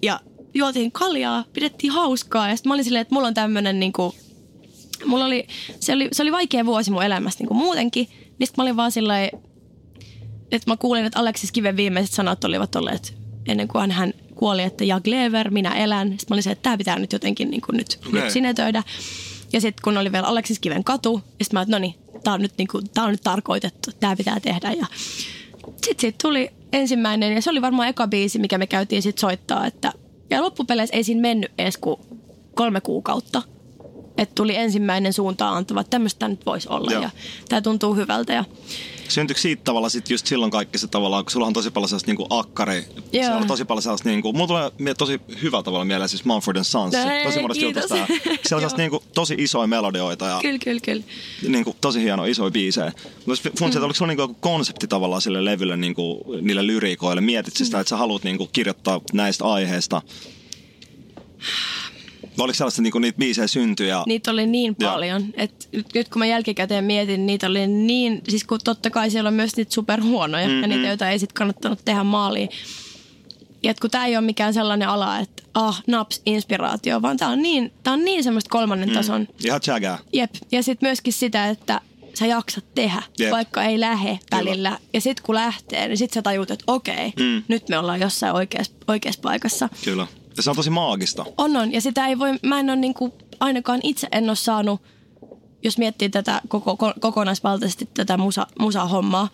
[0.02, 0.20] Ja
[0.54, 4.16] juotiin kaljaa, pidettiin hauskaa ja sitten mä olin silleen, että mulla on tämmönen niinku,
[5.06, 5.48] mulla oli,
[5.80, 8.08] se oli, se oli vaikea vuosi mun elämästä niinku muutenkin.
[8.40, 9.30] Niin sit mä olin vaan silleen,
[10.52, 13.18] että mä kuulin, että Aleksis Kiven viimeiset sanat olivat olleet
[13.48, 16.10] ennen kuin hän kuoli, että ja Glever, minä elän.
[16.10, 18.22] Sitten mä olin se, että tämä pitää nyt jotenkin niin kuin nyt, Okei.
[18.22, 18.84] nyt sinetöidä.
[19.54, 22.34] Ja sitten kun oli vielä Aleksis Kiven katu, ja sitten mä että no niin, tämä
[22.34, 24.72] on, nyt niinku, tää on nyt tarkoitettu, tämä pitää tehdä.
[24.72, 24.86] Ja
[25.66, 29.66] sitten siitä tuli ensimmäinen, ja se oli varmaan eka biisi, mikä me käytiin sitten soittaa.
[29.66, 29.94] Että,
[30.30, 32.00] ja loppupeleissä ei siinä mennyt edes kuin
[32.56, 33.42] kolme kuukautta.
[34.22, 37.02] Että tuli ensimmäinen suuntaan antava, että tämmöistä nyt voisi olla, Joo.
[37.02, 37.10] ja
[37.50, 38.34] tämä tuntuu hyvältä.
[38.34, 38.46] Ja
[39.08, 42.10] Syntyykö siitä tavalla sit just silloin kaikki se tavallaan, kun sulla on tosi paljon sellaista
[42.10, 43.24] niinku akkari, Joo.
[43.26, 46.66] se on tosi paljon sellaista niinku, mulla tulee tosi hyvä tavalla mieleen siis Mumford and
[46.66, 47.84] Sons, Ei, tosi monesta kiitos.
[47.84, 48.14] jutusta.
[48.48, 51.04] Siellä on niinku, tosi isoja melodioita ja Kyllä, kyllä, kyllä.
[51.48, 52.92] niinku, tosi hienoja isoja biisejä.
[53.26, 57.22] Mutta funtsi, että oliko sulla niinku konsepti tavallaan sille levylle, niinku, niille lyriikoille?
[57.22, 60.02] Mietit sitä, että sä haluat niinku, kirjoittaa näistä aiheista?
[62.40, 63.88] Oliko sellaista niinku niitä biisejä syntyi?
[63.88, 64.04] Ja...
[64.08, 68.44] Niitä oli niin paljon, että nyt, nyt kun mä jälkikäteen mietin, niitä oli niin, siis
[68.44, 70.62] kun totta kai siellä on myös niitä superhuonoja mm-hmm.
[70.62, 72.50] ja niitä, joita ei sitten kannattanut tehdä maaliin.
[73.64, 77.32] Ja et kun tämä ei ole mikään sellainen ala, että ah, naps, inspiraatio, vaan tämä
[77.32, 78.96] on niin, tää on niin semmoista kolmannen mm.
[78.96, 79.28] tason.
[79.46, 80.00] Ihan chagaa.
[80.14, 80.32] Jep.
[80.52, 81.82] Ja sitten myöskin sitä, että
[82.14, 83.32] sä jaksat tehdä, Jep.
[83.32, 84.78] vaikka ei lähe välillä.
[84.94, 87.44] Ja sitten kun lähtee, niin sitten sä tajut, että okei, Mm.
[87.48, 89.70] nyt me ollaan jossain oikeassa, oikeassa paikassa.
[89.84, 90.08] Kyllä.
[90.40, 91.26] Se on tosi maagista.
[91.38, 91.74] On, on.
[91.74, 94.82] Ja sitä ei voi, mä en ole niinku, ainakaan itse en ole saanut,
[95.64, 99.30] jos miettii tätä koko, ko, kokonaisvaltaisesti tätä musa, musa-hommaa,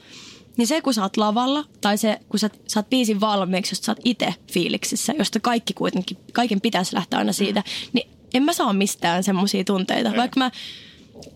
[0.58, 3.92] niin se kun sä oot lavalla tai se kun sä saat biisin valmiiksi, josta sä
[3.92, 8.74] oot itse fiiliksissä, josta kaikki kuitenkin, kaiken pitäisi lähteä aina siitä, niin en mä saa
[8.74, 10.14] mistään semmoisia tunteita.
[10.18, 10.52] Vaikka mä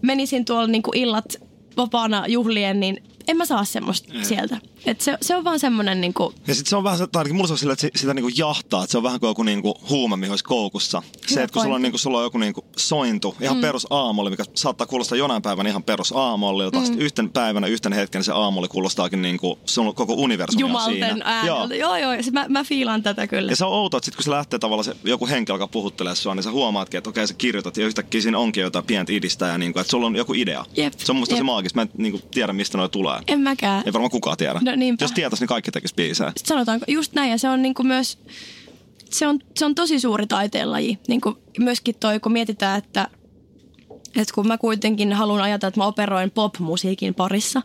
[0.02, 1.36] menisin tuolla niinku illat
[1.78, 4.58] vapaana juhlien, niin en mä saa semmoista sieltä.
[4.86, 7.36] Et se, se on vaan semmoinen niinku, Ja sitten se on vähän, se- tai ainakin
[7.36, 9.44] mulla se on sillä, että si- sitä niinku jahtaa, että se on vähän kuin joku
[9.44, 11.04] niinku huume, mihin olisi koukussa.
[11.28, 13.62] Se, että kun sulla on, niinku, sulla on joku niinku sointu, ihan mm.
[13.62, 16.80] perus aamulle, mikä saattaa kuulostaa jonain päivänä ihan perus aamullilta.
[16.80, 16.86] Mm.
[16.86, 21.26] Sitten yhten päivänä, yhten hetken se aamulle kuulostaakin niinku, sun koko universumi on jumalten siinä.
[21.26, 21.76] ääneltä.
[21.76, 22.14] Joo, joo.
[22.14, 22.22] joo.
[22.32, 23.52] Mä, mä fiilaan tätä kyllä.
[23.52, 26.16] Ja se on outoa, että sit kun se lähtee tavallaan se, joku henkilö, joka puhuttelee
[26.16, 29.46] sua, niin sä huomaatkin, että okei sä kirjoitat ja yhtäkkiä siinä onkin jotain pientä idistä
[29.48, 30.66] ja niinku, että sulla on joku idea.
[30.78, 31.44] Jep, Se on musta jep.
[31.46, 31.78] maagista.
[31.78, 33.20] Mä en niinku, tiedä, mistä noi tulee.
[33.28, 33.84] En mäkään.
[33.86, 34.60] Ei varmaan kukaan tiedä.
[34.64, 35.04] No niinpä.
[35.04, 36.32] Jos tietäisi, niin kaikki tekisi biisejä.
[36.46, 38.18] Sanotaanko just näin ja se on niinku myös,
[39.10, 41.00] se on, se on tosi suuri taiteenlaji.
[41.08, 43.08] Niinku myöskin toi, kun mietitään, että,
[44.16, 47.62] että kun mä kuitenkin haluan ajatella, että mä operoin pop-musiikin parissa,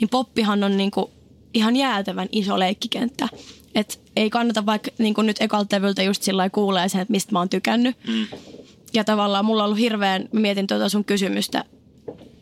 [0.00, 1.10] niin poppihan on niinku
[1.54, 3.28] ihan jäätävän iso leikkikenttä.
[3.74, 7.38] Et ei kannata vaikka niin nyt ekalta levyltä just sillä kuulee sen, että mistä mä
[7.38, 7.96] oon tykännyt.
[8.08, 8.26] Mm.
[8.94, 11.64] Ja tavallaan mulla on ollut hirveän, mä mietin tuota sun kysymystä,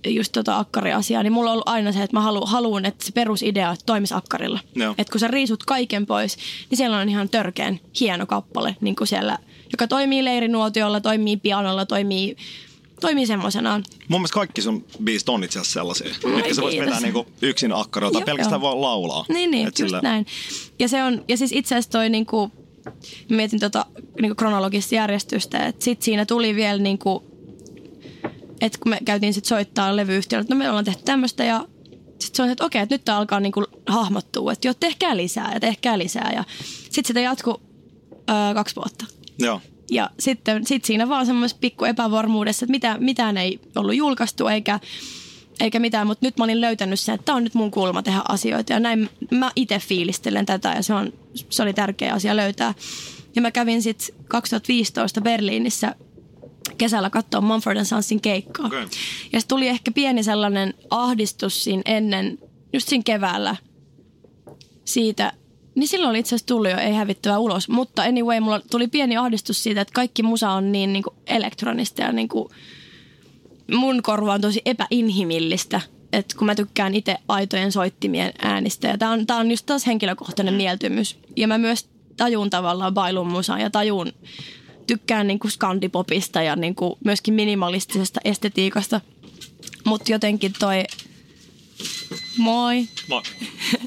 [0.06, 3.12] just tota akkariasiaa, niin mulla on ollut aina se, että mä halu, haluan, että se
[3.12, 4.60] perusidea toimisi akkarilla.
[4.98, 6.36] Että kun sä riisut kaiken pois,
[6.70, 9.38] niin siellä on ihan törkeän hieno kappale, niin kuin siellä,
[9.72, 12.36] joka toimii leirinuotiolla, toimii pianolla, toimii,
[13.00, 13.84] toimii semmoisenaan.
[14.08, 17.26] Mun mielestä kaikki sun biisit on itse asiassa sellaisia, Ai, mitkä sä voisit vetää niinku
[17.42, 18.68] yksin akkarilla tai pelkästään joo.
[18.70, 19.24] vaan laulaa.
[19.28, 20.26] Niin, niin, Et just sillä- näin.
[20.78, 22.50] Ja, se on, ja siis itse asiassa toi niinku,
[23.28, 23.86] mietin tota
[24.20, 27.31] niinku kronologista järjestystä, että sit siinä tuli vielä niinku,
[28.62, 31.66] että kun me käytiin sit soittaa levyyhtiölle, että no me ollaan tehty tämmöistä ja
[32.18, 35.54] sitten se on, että okei, että nyt tää alkaa niinku hahmottua, että joo, tehkää lisää
[35.54, 36.44] ja tehkää lisää ja
[36.82, 37.62] sitten sitä jatkuu
[38.30, 39.04] öö, kaksi vuotta.
[39.38, 39.60] Joo.
[39.90, 44.80] Ja sitten sit siinä vaan semmoisessa pikku epävarmuudessa, että mitä, mitään ei ollut julkaistu eikä,
[45.60, 48.22] eikä mitään, mutta nyt mä olin löytänyt sen, että tämä on nyt mun kulma tehdä
[48.28, 51.12] asioita ja näin mä itse fiilistelen tätä ja se, on,
[51.50, 52.74] se oli tärkeä asia löytää.
[53.36, 55.94] Ja mä kävin sitten 2015 Berliinissä
[56.78, 58.66] kesällä katsoa Mumford Sonsin keikkaa.
[58.66, 58.84] Okei.
[59.32, 62.38] Ja se tuli ehkä pieni sellainen ahdistus siinä ennen,
[62.72, 63.56] just siinä keväällä
[64.84, 65.32] siitä,
[65.74, 67.68] niin silloin oli itse asiassa tullut jo ei hävittävää ulos.
[67.68, 72.02] Mutta anyway, mulla tuli pieni ahdistus siitä, että kaikki musa on niin, niin kuin elektronista
[72.02, 72.48] ja niin kuin
[73.72, 75.80] mun korva on tosi epäinhimillistä.
[76.12, 78.88] Että kun mä tykkään itse aitojen soittimien äänistä.
[78.88, 81.18] Ja tää on, tää on just taas henkilökohtainen mieltymys.
[81.36, 84.12] Ja mä myös tajun tavallaan bailun musaa ja tajun,
[84.86, 89.00] tykkään niin kuin skandipopista ja niin kuin myöskin minimalistisesta estetiikasta.
[89.84, 90.84] Mutta jotenkin toi,
[92.36, 93.22] moi, Moi.
[93.40, 93.82] niin,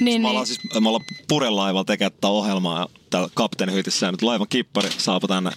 [0.00, 4.22] Me niin, ollaan siis me ollaan purelaivalla tekemään tätä ohjelmaa ja täällä kapteenihytissä ja nyt
[4.22, 5.50] laivan kippari saapui tänne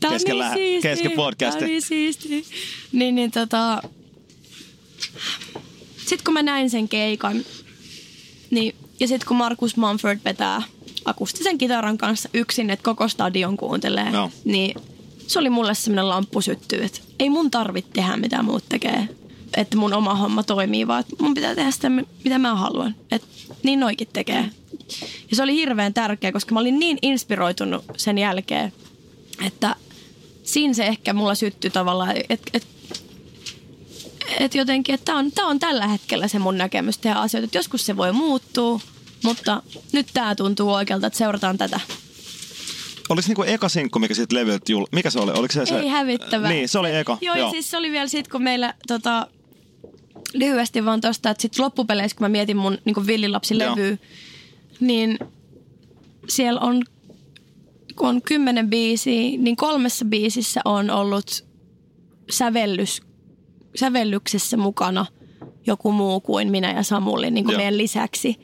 [0.00, 0.90] Tää on kesken, niin siistiä.
[0.90, 1.64] kesken podcastin.
[1.64, 2.42] On niin siistiä.
[2.92, 3.82] Niin, niin tota...
[5.96, 7.44] Sitten kun mä näin sen keikan,
[8.50, 10.62] niin, ja sitten kun Markus Mumford vetää
[11.08, 14.30] akustisen kitaran kanssa yksin, että koko stadion kuuntelee, Joo.
[14.44, 14.74] niin
[15.26, 19.08] se oli mulle semmoinen lamppu syttyy, että ei mun tarvitse tehdä mitä muut tekee.
[19.56, 21.90] Että mun oma homma toimii, vaan että mun pitää tehdä sitä,
[22.24, 22.94] mitä mä haluan.
[23.10, 23.28] Että
[23.62, 24.50] niin noikin tekee.
[25.30, 28.72] Ja se oli hirveän tärkeä, koska mä olin niin inspiroitunut sen jälkeen,
[29.46, 29.76] että
[30.42, 32.66] siinä se ehkä mulla syttyi tavallaan, että et,
[34.40, 37.44] et jotenkin, että tämä on, tää on tällä hetkellä se mun näkemys tehdä asioita.
[37.44, 38.80] Että joskus se voi muuttua,
[39.22, 41.80] mutta nyt tämä tuntuu oikealta, että seurataan tätä.
[43.08, 44.86] Oliko se niinku eka sinkku, mikä siitä levyltä jul...
[44.92, 45.32] Mikä se oli?
[45.32, 45.78] Oliko se se?
[45.78, 46.48] Ei hävittävä.
[46.48, 47.18] Niin, se oli eka.
[47.20, 49.26] Joo, ja siis se oli vielä siitä, kun meillä tota,
[50.34, 53.96] lyhyesti vaan tosta, että sitten loppupeleissä, kun mä mietin mun niin villilapsilevyä,
[54.80, 55.18] niin
[56.28, 56.82] siellä on,
[57.96, 61.44] kun on kymmenen biisiä, niin kolmessa biisissä on ollut
[62.30, 63.02] sävellys,
[63.76, 65.06] sävellyksessä mukana
[65.66, 67.58] joku muu kuin minä ja Samuli niin kuin Joo.
[67.58, 68.36] meidän lisäksi.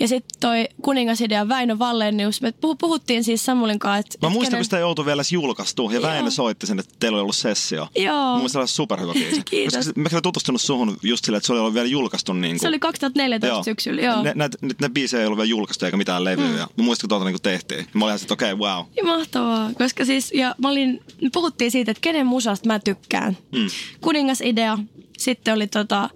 [0.00, 4.26] Ja sitten toi kuningasidea Väinö Vallenius, me puhuttiin siis Samulin kanssa, että...
[4.26, 4.58] Mä muistan, kenen...
[4.58, 7.88] kun sitä ei oltu vielä julkaistu ja Väinö soitti sen, että teillä oli ollut sessio.
[7.96, 8.30] Joo.
[8.30, 9.42] Mun mielestä se superhyvä biisi.
[9.50, 9.76] Kiitos.
[9.76, 12.60] Koska mä olen tutustunut suhun just sille, että se oli ollut vielä julkaistu niin kuin...
[12.60, 13.62] Se oli 2014 joo.
[13.62, 14.22] syksyllä, joo.
[14.22, 16.48] Ne, ne, ne, ne biisejä ei ollut vielä julkaistu eikä mitään levyä.
[16.48, 16.56] Mm.
[16.56, 17.86] Ja mä muistan, kun tuota niin tehtiin.
[17.94, 18.84] Mä olin että okei, okay, wow.
[18.96, 23.36] Ja mahtavaa, koska siis, ja mä olin, me puhuttiin siitä, että kenen musasta mä tykkään.
[23.52, 23.66] Mm.
[24.00, 24.78] Kuningasidea,
[25.18, 26.10] sitten oli tota,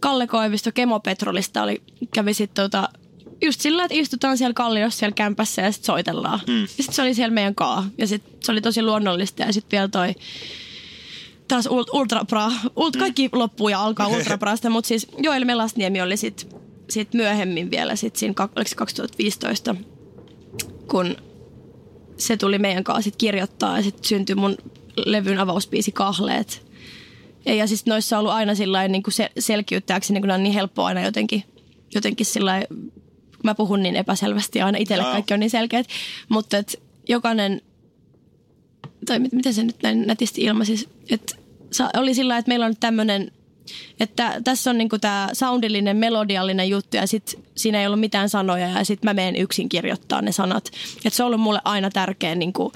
[0.00, 1.82] Kalle Koivisto Kemopetrolista oli,
[2.14, 2.88] kävi sitten tota,
[3.42, 6.40] just sillä, että istutaan siellä kalliossa siellä kämpässä ja sitten soitellaan.
[6.46, 6.60] Mm.
[6.60, 7.88] Ja sitten se oli siellä meidän kaa.
[7.98, 10.14] Ja sitten se oli tosi luonnollista ja sitten vielä toi
[11.48, 13.00] taas ultra, pra, ult, mm.
[13.00, 16.48] kaikki loppuu ja alkaa ultraprasta, mutta siis Joel Melasniemi oli sitten
[16.90, 19.74] sit myöhemmin vielä, sit siinä, oliko 2015,
[20.90, 21.16] kun
[22.16, 24.56] se tuli meidän kanssa sit kirjoittaa ja sitten syntyi mun
[24.96, 26.68] levyn avauspiisi Kahleet.
[27.46, 30.86] Ja, ja siis noissa on ollut aina sillä niin se, selkiyttääkseni, kun on niin helppoa
[30.86, 31.44] aina jotenkin,
[31.94, 32.62] jotenkin sillä
[33.44, 35.86] mä puhun niin epäselvästi ja aina itselle kaikki on niin selkeät.
[36.28, 37.60] Mutta et jokainen,
[39.06, 41.34] tai miten se nyt näin nätisti ilmaisi, että
[41.96, 43.30] oli sillä että meillä on nyt tämmöinen
[44.00, 48.68] että tässä on niinku tämä soundillinen, melodiallinen juttu ja sitten siinä ei ollut mitään sanoja
[48.68, 50.70] ja sitten mä menen yksin kirjoittaa ne sanat.
[51.04, 52.72] Et se on ollut mulle aina tärkeä niinku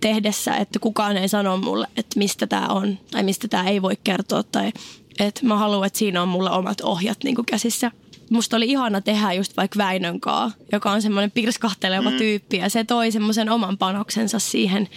[0.00, 3.98] tehdessä, että kukaan ei sano mulle, että mistä tämä on tai mistä tämä ei voi
[4.04, 4.72] kertoa tai
[5.18, 7.90] että mä haluan, että siinä on mulle omat ohjat niinku käsissä
[8.32, 12.16] musta oli ihana tehdä just vaikka Väinön kaa, joka on semmoinen pirskahteleva mm.
[12.16, 14.88] tyyppi ja se toi semmoisen oman panoksensa siihen.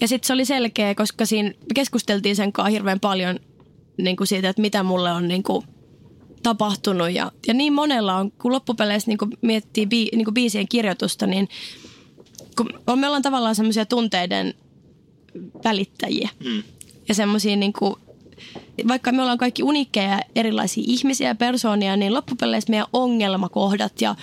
[0.00, 3.40] Ja sitten se oli selkeä, koska siinä keskusteltiin sen kanssa hirveän paljon
[3.96, 5.64] niin kuin siitä, että mitä mulle on niin kuin
[6.42, 7.10] tapahtunut.
[7.10, 11.26] Ja, ja niin monella on, kun loppupeleissä niin kuin miettii bi, niin kuin biisien kirjoitusta,
[11.26, 11.48] niin
[12.56, 14.54] kun me ollaan tavallaan semmoisia tunteiden
[15.64, 16.28] välittäjiä.
[16.44, 16.62] Mm.
[17.08, 17.94] Ja semmoisia niin kuin
[18.88, 24.14] vaikka me ollaan kaikki unikkeja erilaisia ihmisiä ja persoonia, niin loppupeleissä meidän ongelmakohdat ja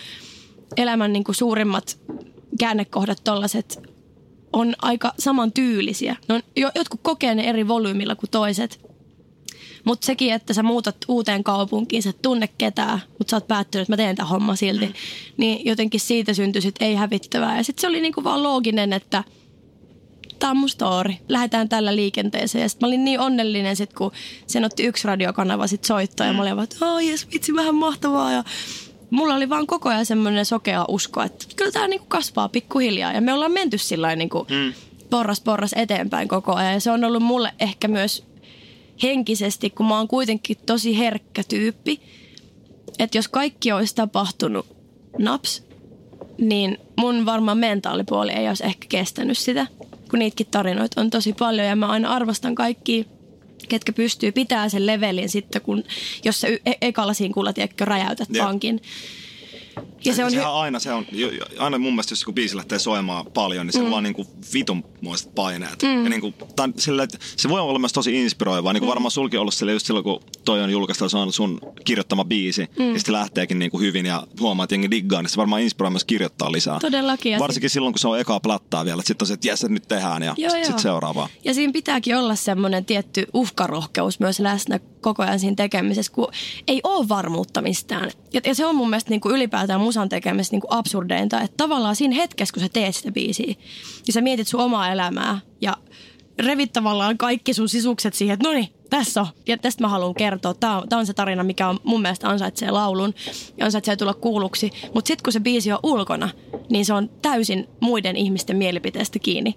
[0.77, 1.99] elämän niin kuin suurimmat
[2.59, 3.79] käännekohdat tollaset
[4.53, 6.15] on aika samantyylisiä.
[6.29, 6.41] Ne on,
[6.75, 8.87] jotkut kokee ne eri volyymilla kuin toiset.
[9.83, 13.81] Mutta sekin, että sä muutat uuteen kaupunkiin, sä et tunne ketään, mutta sä oot päättynyt,
[13.81, 14.93] että mä teen tämän homma silti.
[15.37, 17.57] Niin jotenkin siitä syntyi sit ei hävittävää.
[17.57, 19.23] Ja sitten se oli niinku vaan looginen, että–
[20.39, 21.13] tämä on mun story.
[21.29, 22.61] Lähdetään tällä liikenteeseen.
[22.61, 24.11] Ja sitten mä olin niin onnellinen sit, kun
[24.47, 26.27] sen otti yksi radiokanava sit soittaa.
[26.27, 28.31] Ja mä olin vaan, että oh jes, vitsi, vähän mahtavaa.
[28.31, 28.43] Ja
[29.09, 33.13] mulla oli vaan koko ajan semmoinen sokea usko, että kyllä tämä niinku kasvaa pikkuhiljaa.
[33.13, 34.73] Ja me ollaan menty sillä niinku mm.
[35.09, 36.73] porras porras eteenpäin koko ajan.
[36.73, 38.23] Ja se on ollut mulle ehkä myös
[39.03, 42.01] henkisesti, kun mä oon kuitenkin tosi herkkä tyyppi.
[42.99, 44.65] Että jos kaikki olisi tapahtunut
[45.17, 45.63] naps,
[46.37, 49.67] niin mun varmaan mentaalipuoli ei olisi ehkä kestänyt sitä
[50.09, 53.07] kun niitäkin tarinoita on tosi paljon ja mä aina arvostan kaikki
[53.69, 55.83] ketkä pystyy pitää sen levelin sitten, kun,
[56.23, 58.47] jos sä e- ekalla sinkulla tiedätkö, räjäytät yeah.
[58.47, 58.81] pankin.
[60.05, 61.05] Ja se on hy- aina, se on,
[61.59, 63.85] aina mun mielestä, jos joku biisi lähtee soimaan paljon, niin se mm.
[63.85, 65.83] on vaan niin kuin vitun muistat paineet.
[65.83, 66.03] Mm.
[66.03, 68.73] Ja niin kuin, tämän, sillä, että se voi olla myös tosi inspiroivaa.
[68.73, 68.89] Niin kuin mm.
[68.89, 72.69] varmaan sulki ollut sille just silloin, kun toi on julkaistu, se on sun kirjoittama biisi.
[72.79, 72.93] Mm.
[72.93, 75.91] Ja sitten lähteekin niin kuin hyvin ja huomaa, että jengi diggaa, niin se varmaan inspiroi
[75.91, 76.79] myös kirjoittaa lisää.
[76.79, 77.39] Todellakin.
[77.39, 77.73] Varsinkin sit...
[77.73, 79.01] silloin, kun se on ekaa plattaa vielä.
[79.05, 81.29] Sitten on se, että jes, nyt tehdään ja sitten sit seuraavaa.
[81.45, 86.27] Ja siinä pitääkin olla semmoinen tietty uhkarohkeus myös läsnä koko ajan siinä tekemisessä, kun
[86.67, 88.11] ei ole varmuutta mistään.
[88.33, 91.57] Ja, ja se on mun mielestä niin kuin ylipäätään musan tekemisessä niin kuin absurdeinta, että
[91.57, 95.77] tavallaan siinä hetkessä, kun sä teet sitä biisiä, niin sä mietit sun omaa elämää ja
[96.39, 99.27] revit tavallaan kaikki sun sisukset siihen, että no niin, tässä on.
[99.47, 100.53] Ja tästä mä haluan kertoa.
[100.53, 103.13] Tämä on, tämä on se tarina, mikä on mun mielestä ansaitsee laulun
[103.57, 104.71] ja ansaitsee tulla kuulluksi.
[104.93, 106.29] Mutta sitten kun se biisi on ulkona,
[106.69, 109.55] niin se on täysin muiden ihmisten mielipiteestä kiinni.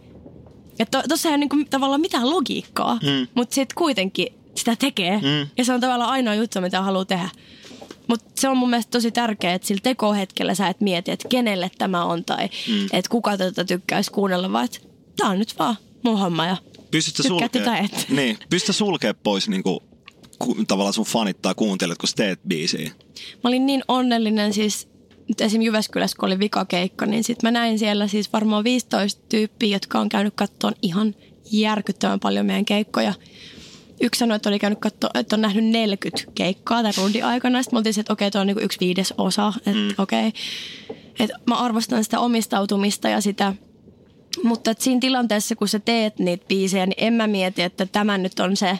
[0.79, 3.27] Että tuossa ei ole niinku tavallaan mitään logiikkaa, mm.
[3.35, 5.16] mutta sitten kuitenkin sitä tekee.
[5.16, 5.49] Mm.
[5.59, 7.29] Ja se on tavallaan ainoa juttu, mitä haluaa tehdä.
[8.11, 11.70] Mutta se on mun mielestä tosi tärkeää, että sillä tekohetkellä sä et mieti, että kenelle
[11.79, 12.85] tämä on tai mm.
[12.92, 14.79] että kuka tätä tykkäisi kuunnella, vaan että
[15.16, 16.57] tämä on nyt vaan mun homma ja
[16.90, 19.81] Pystytkö sulkea, niin, pystytkö sulkea pois niin kuin,
[20.38, 22.90] ku, tavallaan sun fanit tai kuuntelijat, kun teet biisiä?
[23.44, 24.88] Mä olin niin onnellinen siis
[25.29, 25.62] nyt esim.
[25.62, 30.09] Jyväskylässä, kun oli vikakeikka, niin sitten mä näin siellä siis varmaan 15 tyyppiä, jotka on
[30.09, 31.14] käynyt kattoon ihan
[31.53, 33.14] järkyttävän paljon meidän keikkoja
[34.01, 37.63] yksi sanoi, että oli käynyt katso, että on nähnyt 40 keikkaa tämän rundin aikana.
[37.63, 39.53] Sitten me oltiin että okei, okay, tuo on niin yksi viides osa.
[39.57, 39.89] Että mm.
[39.99, 40.29] okei.
[40.29, 40.97] Okay.
[41.21, 43.55] Että mä arvostan sitä omistautumista ja sitä,
[44.43, 48.19] mutta että siinä tilanteessa, kun sä teet niitä biisejä, niin en mä mieti, että tämä
[48.19, 48.79] nyt on se,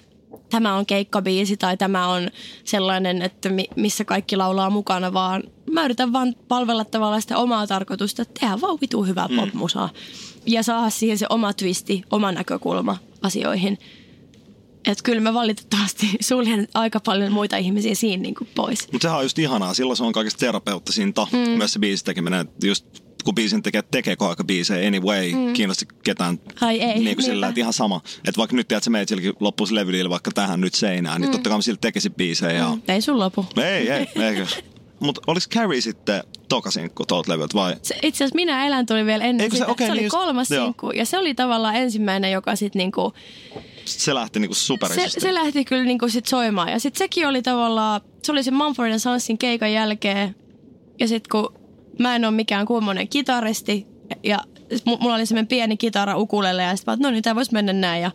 [0.51, 2.31] tämä on keikkabiisi tai tämä on
[2.65, 8.23] sellainen, että missä kaikki laulaa mukana, vaan mä yritän vaan palvella tavallaan sitä omaa tarkoitusta,
[8.23, 9.37] että tehdään vaan vitu hyvää mm.
[9.37, 9.89] popmusaa
[10.47, 13.79] ja saada siihen se oma twisti, oma näkökulma asioihin–
[14.87, 18.93] Että kyllä mä valitettavasti suljen aika paljon muita ihmisiä siinä niin kuin pois.
[18.93, 19.75] Mutta sehän on just ihanaa.
[19.75, 21.39] Silloin se on kaikista terapeuttisinta mm.
[21.39, 22.49] myös se biisi tekeminen.
[22.65, 22.87] Just
[23.25, 25.53] kun biisin tekee, tekee koko ajan biisejä anyway, mm.
[25.53, 28.01] kiinnosti ketään Ai ei, niin kuin sillä, että ihan sama.
[28.15, 31.33] Että vaikka nyt tiedät, sä meet silläkin loppuisi levyliillä vaikka tähän nyt seinään, niin mm.
[31.33, 32.53] totta kai mä silti tekisin biisejä.
[32.53, 32.69] Ja...
[32.69, 32.83] Mm.
[32.89, 33.47] Ei sun lopu.
[33.57, 34.47] Ei, ei, eikö.
[35.01, 37.77] Mutta olis Carrie sitten toka sinkku tuolta levyltä vai?
[37.83, 39.73] Se, itse asiassa Minä elän tuli vielä ennen Eikö se, sitä.
[39.73, 43.13] Okay, se oli niin kolmas just, sinkku ja se oli tavallaan ensimmäinen, joka sitten niinku...
[43.99, 45.11] Se lähti niinku superisesti.
[45.11, 48.51] Se, se lähti kyllä niinku sit soimaan ja sitten sekin oli tavallaan, se oli se
[48.51, 50.37] Mumford Sonsin keikan jälkeen
[51.01, 51.61] ja sitten kun
[51.99, 53.87] mä en ole mikään kummonen kitaristi
[54.23, 54.39] ja
[54.87, 58.03] mulla oli semmoinen pieni kitara ukulelle ja sitten mä no niin, tää voisi mennä näin.
[58.03, 58.11] Ja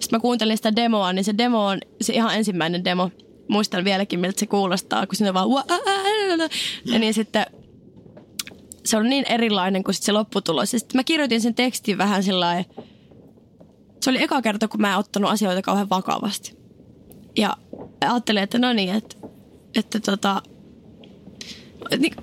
[0.00, 3.10] sitten mä kuuntelin sitä demoa, niin se demo on se ihan ensimmäinen demo.
[3.48, 5.48] Muistan vieläkin, miltä se kuulostaa, kun siinä vaan
[6.84, 7.46] ja niin sitten
[8.84, 10.70] se on niin erilainen kuin sit se lopputulos.
[10.70, 12.64] sitten mä kirjoitin sen tekstin vähän sillä
[14.00, 16.56] se oli eka kerta, kun mä en ottanut asioita kauhean vakavasti.
[17.36, 17.56] Ja
[18.00, 19.16] ajattelin, että no niin, että,
[19.74, 20.42] että tota,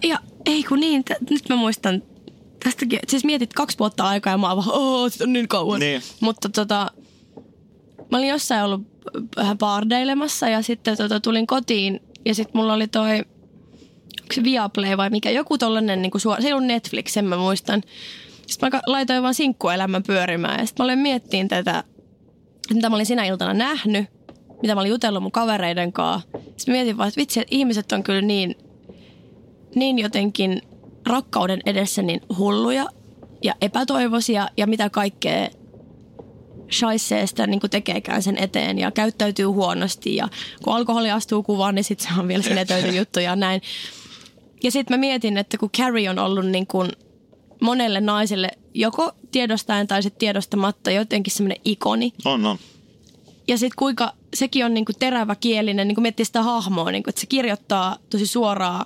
[0.04, 2.04] ja ei kun niin, t- nyt mä muistan
[2.64, 5.80] tästäkin, siis mietit kaksi vuotta aikaa ja mä oon vaan, oh, on niin kauan.
[5.80, 6.02] Niin.
[6.20, 6.92] Mutta tota,
[8.12, 8.82] mä olin jossain ollut
[9.36, 13.18] vähän bardeilemassa ja sitten tota, tulin kotiin ja sitten mulla oli toi,
[14.22, 17.38] onko se Viaplay vai mikä, joku tollanen niin suora, se ei ollut Netflix, sen mä
[17.38, 17.84] muistan.
[18.48, 21.84] Sitten mä laitoin vaan sinkkuelämän pyörimään ja sitten mä olin miettiin tätä,
[22.74, 24.06] mitä mä olin sinä iltana nähnyt,
[24.62, 26.30] mitä mä olin jutellut mun kavereiden kanssa.
[26.58, 28.56] Sitten mietin vaan, että vitsi, että ihmiset on kyllä niin
[29.76, 30.62] niin jotenkin
[31.06, 32.86] rakkauden edessä niin hulluja
[33.44, 35.50] ja epätoivoisia ja mitä kaikkea
[36.72, 40.28] shaisseesta niin tekeekään sen eteen ja käyttäytyy huonosti ja
[40.64, 43.62] kun alkoholi astuu kuvaan, niin sitten se on vielä sinetöity juttu ja näin.
[44.64, 46.92] Ja sitten mä mietin, että kun Carrie on ollut niin kuin
[47.62, 52.14] monelle naiselle joko tiedostaen tai sitten tiedostamatta jotenkin semmoinen ikoni.
[52.26, 52.58] On, on.
[53.48, 57.04] Ja sitten kuinka sekin on niin kuin terävä kielinen, niin kuin miettii sitä hahmoa, niin
[57.04, 58.86] kuin, että se kirjoittaa tosi suoraan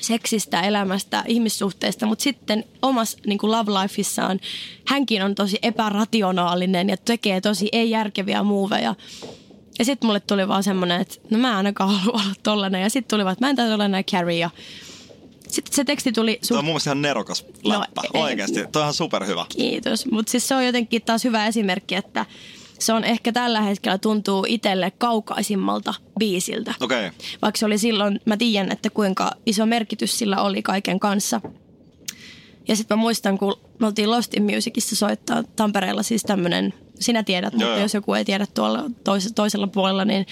[0.00, 4.40] seksistä, elämästä, ihmissuhteista, mutta sitten omassa niin kuin love lifeissaan
[4.86, 8.94] hänkin on tosi epärationaalinen ja tekee tosi ei-järkeviä muuveja.
[9.78, 12.82] Ja sitten mulle tuli vaan semmoinen, että no mä ainakaan halua olla tollanen.
[12.82, 14.38] Ja sitten tuli vaan, että mä en täytyy olla näin Carrie.
[14.38, 14.50] Ja
[15.56, 16.38] sitten se teksti tuli...
[16.44, 18.66] Su- Tuo on mun mielestä ihan nerokas läppä, no, oikeasti.
[18.72, 19.46] Toi on ihan superhyvä.
[19.48, 22.26] Kiitos, mutta siis se on jotenkin taas hyvä esimerkki, että
[22.78, 26.74] se on ehkä tällä hetkellä tuntuu itselle kaukaisimmalta biisiltä.
[26.80, 27.10] Okay.
[27.42, 31.40] Vaikka se oli silloin, mä tiedän, että kuinka iso merkitys sillä oli kaiken kanssa.
[32.68, 37.22] Ja sitten mä muistan, kun me oltiin Lost in Musicissa soittaa Tampereella siis tämmöinen, sinä
[37.22, 40.26] tiedät, joo, mutta jos joku ei tiedä tuolla tois, toisella puolella, niin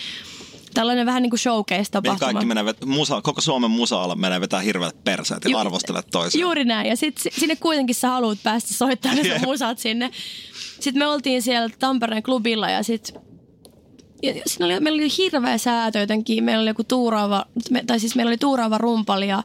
[0.75, 2.19] tällainen vähän niin kuin showcase-tapahtuma.
[2.19, 6.41] kaikki menee, musa, koko Suomen musa menee vetää hirveät perseet ja Ju- arvostelet toisiaan.
[6.41, 6.89] Juuri näin.
[6.89, 10.11] Ja sitten sinne kuitenkin sä haluat päästä soittamaan ne musat sinne.
[10.81, 13.23] Sitten me oltiin siellä Tampereen klubilla ja sitten
[14.23, 16.45] ja siinä oli, meillä oli hirveä säätö jotenkin.
[16.45, 17.47] Meillä oli joku tuuraava,
[17.87, 19.43] tai siis meillä oli tuuraava rumpali ja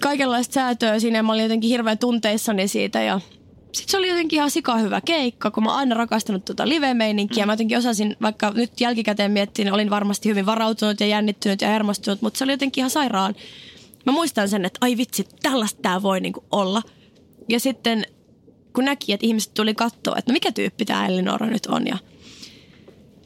[0.00, 1.22] kaikenlaista säätöä siinä.
[1.22, 3.20] Mä olin jotenkin hirveän tunteissani siitä ja
[3.72, 7.46] sitten se oli jotenkin ihan sika hyvä keikka, kun mä oon aina rakastanut tuota live-meininkiä.
[7.46, 12.22] Mä jotenkin osasin, vaikka nyt jälkikäteen miettiin, olin varmasti hyvin varautunut ja jännittynyt ja hermostunut,
[12.22, 13.34] mutta se oli jotenkin ihan sairaan.
[14.06, 16.82] Mä muistan sen, että ai vitsi, tällaista tää voi niinku olla.
[17.48, 18.04] Ja sitten
[18.74, 21.86] kun näki, että ihmiset tuli katsoa, että no mikä tyyppi tämä Elinora nyt on.
[21.86, 21.98] Ja,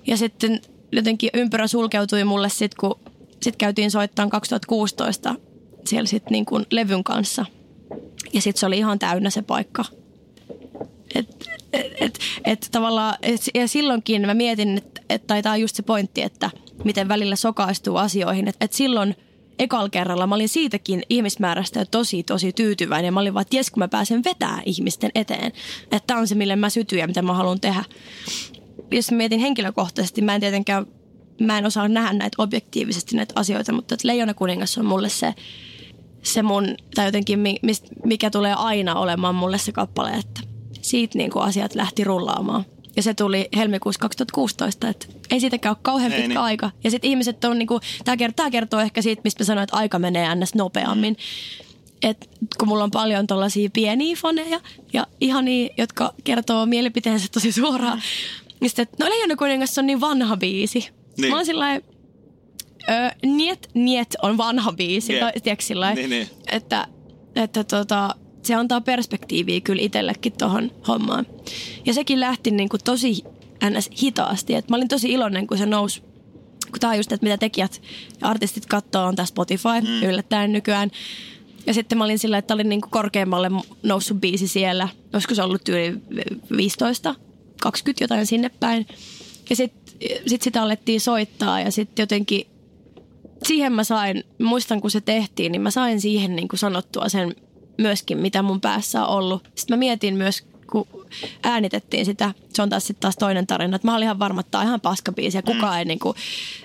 [0.07, 0.61] ja sitten
[0.93, 5.35] jotenkin ympyrä sulkeutui mulle sitten, kun sit käytiin soittamaan 2016
[5.87, 7.47] siellä sitten niin levyn kanssa.
[8.33, 9.85] Ja sitten se oli ihan täynnä se paikka.
[11.73, 15.83] Et, et, tavallaan, et, ja silloinkin mä mietin, että et, tai tämä on just se
[15.83, 16.51] pointti, että
[16.85, 18.49] miten välillä sokaistuu asioihin.
[18.49, 19.17] Että et silloin
[19.59, 23.15] ekalla kerralla mä olin siitäkin ihmismäärästä tosi, tosi tyytyväinen.
[23.15, 25.53] Mä olin vaan, että jes, kun mä pääsen vetää ihmisten eteen.
[25.83, 27.85] Että tämä on se, mille mä sytyn ja mitä mä haluan tehdä.
[28.91, 30.87] Jos mä mietin henkilökohtaisesti, mä en tietenkään,
[31.41, 35.35] mä en osaa nähdä näitä objektiivisesti näitä asioita, mutta että Leijona kuningas on mulle se,
[36.23, 37.41] se mun, tai jotenkin
[38.05, 40.52] mikä tulee aina olemaan mulle se kappale, että
[40.83, 42.65] siitä niin kuin asiat lähti rullaamaan.
[42.97, 46.39] Ja se tuli helmikuussa 2016, että ei siitäkään ole kauhean pitkä niin.
[46.39, 46.71] aika.
[46.85, 49.99] Ja sitten ihmiset on niinku, tämä kertoo, kertoo ehkä siitä, mistä mä sanoin, että aika
[49.99, 50.55] menee ns.
[50.55, 51.15] nopeammin.
[51.15, 51.67] Mm.
[52.03, 54.61] Et kun mulla on paljon tuollaisia pieniä faneja
[54.93, 57.99] ja ihania, jotka kertoo mielipiteensä tosi suoraan.
[57.99, 58.03] Mm.
[58.61, 60.89] Niin sitten, no Leijona kuningas on niin vanha biisi.
[61.19, 61.31] Niin.
[61.31, 61.81] Mä oon sillä
[63.23, 65.13] Niet, Niet on vanha biisi.
[65.13, 65.33] Yeah.
[65.33, 66.29] Tai, tiedätkö, niin, niin.
[66.53, 66.87] Että,
[67.37, 71.27] että tota, se antaa perspektiiviä kyllä itsellekin tuohon hommaan.
[71.87, 73.25] Ja sekin lähti niin kuin tosi
[73.71, 73.91] ns.
[74.03, 74.55] hitaasti.
[74.55, 76.01] Et mä olin tosi iloinen, kun se nousi.
[76.71, 77.83] Kun tää on just, että mitä tekijät
[78.21, 80.09] ja artistit katsoo, on tää Spotify mm.
[80.09, 80.91] yllättäen nykyään.
[81.67, 83.51] Ja sitten mä olin sillä, että oli niin kuin korkeammalle
[83.83, 84.89] noussut biisi siellä.
[85.35, 85.95] Se ollut yli
[86.57, 87.15] 15,
[87.63, 88.87] 20 jotain sinne päin.
[89.51, 89.83] Ja sitten
[90.27, 92.47] sit sitä alettiin soittaa ja sitten jotenkin
[93.47, 97.35] siihen mä sain, muistan kun se tehtiin, niin mä sain siihen niin kuin sanottua sen
[97.83, 99.43] myöskin, mitä mun päässä on ollut.
[99.55, 100.87] Sitten mä mietin myös, kun
[101.43, 104.51] äänitettiin sitä, se on taas sitten taas toinen tarina, että mä olin ihan varma, että
[104.51, 105.79] tämä on ihan paskabiisi ja kukaan mm.
[105.79, 106.15] ei niinku,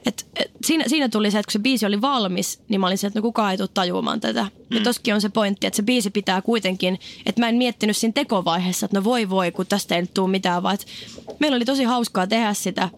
[0.06, 2.98] että, et, siinä, siinä tuli se, että kun se biisi oli valmis, niin mä olin
[2.98, 4.44] se, että no kukaan ei tule tajuamaan tätä.
[4.44, 4.78] Mm.
[4.78, 8.14] Ja toskin on se pointti, että se biisi pitää kuitenkin, että mä en miettinyt siinä
[8.14, 10.78] tekovaiheessa, että no voi voi, kun tästä ei nyt tule mitään, vaan
[11.40, 12.90] meillä oli tosi hauskaa tehdä sitä.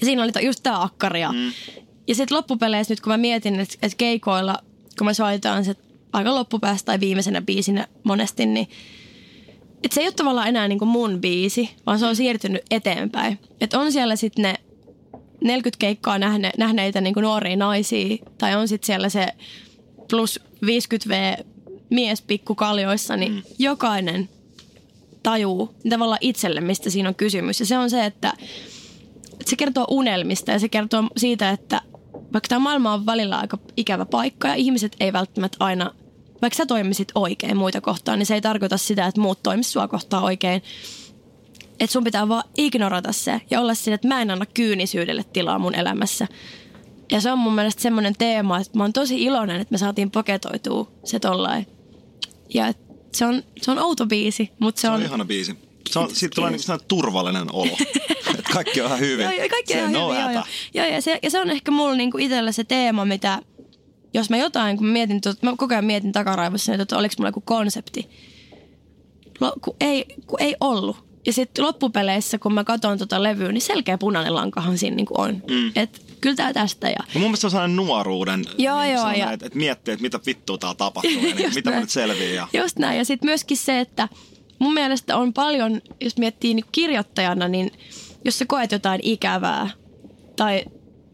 [0.00, 1.32] Ja siinä oli just tämä akkaria.
[1.32, 1.52] Mm.
[2.08, 4.58] Ja sitten loppupeleissä nyt kun mä mietin, että, että keikoilla,
[4.98, 5.74] kun mä soitan se
[6.12, 8.68] aika loppupäästä tai viimeisenä biisinä monesti, niin
[9.84, 13.38] että se ei ole tavallaan enää niin kuin mun biisi, vaan se on siirtynyt eteenpäin.
[13.60, 14.54] Että on siellä sitten ne
[15.40, 19.28] 40 keikkaa nähne, nähneitä niin kuin nuoria naisia, tai on sitten siellä se
[20.10, 21.44] plus 50V
[21.90, 23.42] mies pikkukaljoissa, niin mm.
[23.58, 24.28] jokainen
[25.22, 27.60] tajuu tavallaan itselle, mistä siinä on kysymys.
[27.60, 28.32] Ja se on se, että,
[29.32, 31.82] että se kertoo unelmista ja se kertoo siitä, että
[32.32, 35.94] vaikka tämä maailma on välillä aika ikävä paikka ja ihmiset ei välttämättä aina
[36.42, 39.88] vaikka sä toimisit oikein muita kohtaan, niin se ei tarkoita sitä, että muut toimisivat sua
[39.88, 40.62] kohtaan oikein.
[41.80, 45.58] Että sun pitää vaan ignorata se ja olla siinä, että mä en anna kyynisyydelle tilaa
[45.58, 46.28] mun elämässä.
[47.10, 50.10] Ja se on mun mielestä semmoinen teema, että mä oon tosi iloinen, että me saatiin
[50.10, 51.66] paketoitua se tollain.
[52.54, 52.72] Ja
[53.12, 54.94] se on, se on outo biisi, mutta se, se on...
[54.94, 55.69] on ihana biisi.
[55.88, 57.76] Se on, siitä tulee niin turvallinen olo.
[58.54, 59.24] kaikki on ihan hyvin.
[59.24, 60.00] joo, joo, kaikki on ihan hyvin.
[60.00, 60.44] Joo, joo.
[60.74, 63.42] joo, ja, se, ja se on ehkä mulla niinku itsellä se teema, mitä
[64.14, 67.28] jos mä jotain, kun mä mietin, tot, mä koko ajan mietin takaraivossa, että oliko mulla
[67.28, 68.10] joku konsepti.
[69.60, 70.96] Kun ei, kun ei ollut.
[71.26, 75.42] Ja sitten loppupeleissä, kun mä katson tota levyä, niin selkeä punainen lankahan siinä niin on.
[75.50, 75.72] Mm.
[75.76, 76.86] Et kyllä tää tästä.
[76.88, 76.96] Ja...
[77.14, 79.32] ja mun mielestä se on sellainen nuoruuden, joo, niin joo, ja...
[79.32, 82.34] että et miettii, että mitä vittua täällä tapahtuu ja niin, mitä mä nyt selviin.
[82.34, 82.48] Ja...
[82.52, 82.98] Just näin.
[82.98, 84.08] Ja sitten myöskin se, että
[84.60, 87.72] mun mielestä on paljon, jos miettii niin kirjoittajana, niin
[88.24, 89.70] jos sä koet jotain ikävää
[90.36, 90.64] tai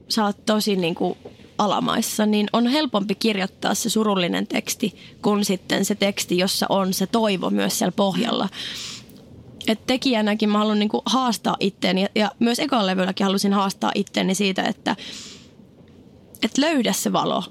[0.09, 1.19] sä oot tosi niin kuin
[1.59, 7.07] alamaissa, niin on helpompi kirjoittaa se surullinen teksti kuin sitten se teksti, jossa on se
[7.07, 8.49] toivo myös siellä pohjalla.
[9.69, 14.35] Et tekijänäkin mä haluan niinku haastaa itteeni ja, ja myös ekan levylläkin halusin haastaa itteeni
[14.35, 14.97] siitä, että
[16.43, 17.45] et löydä se valo.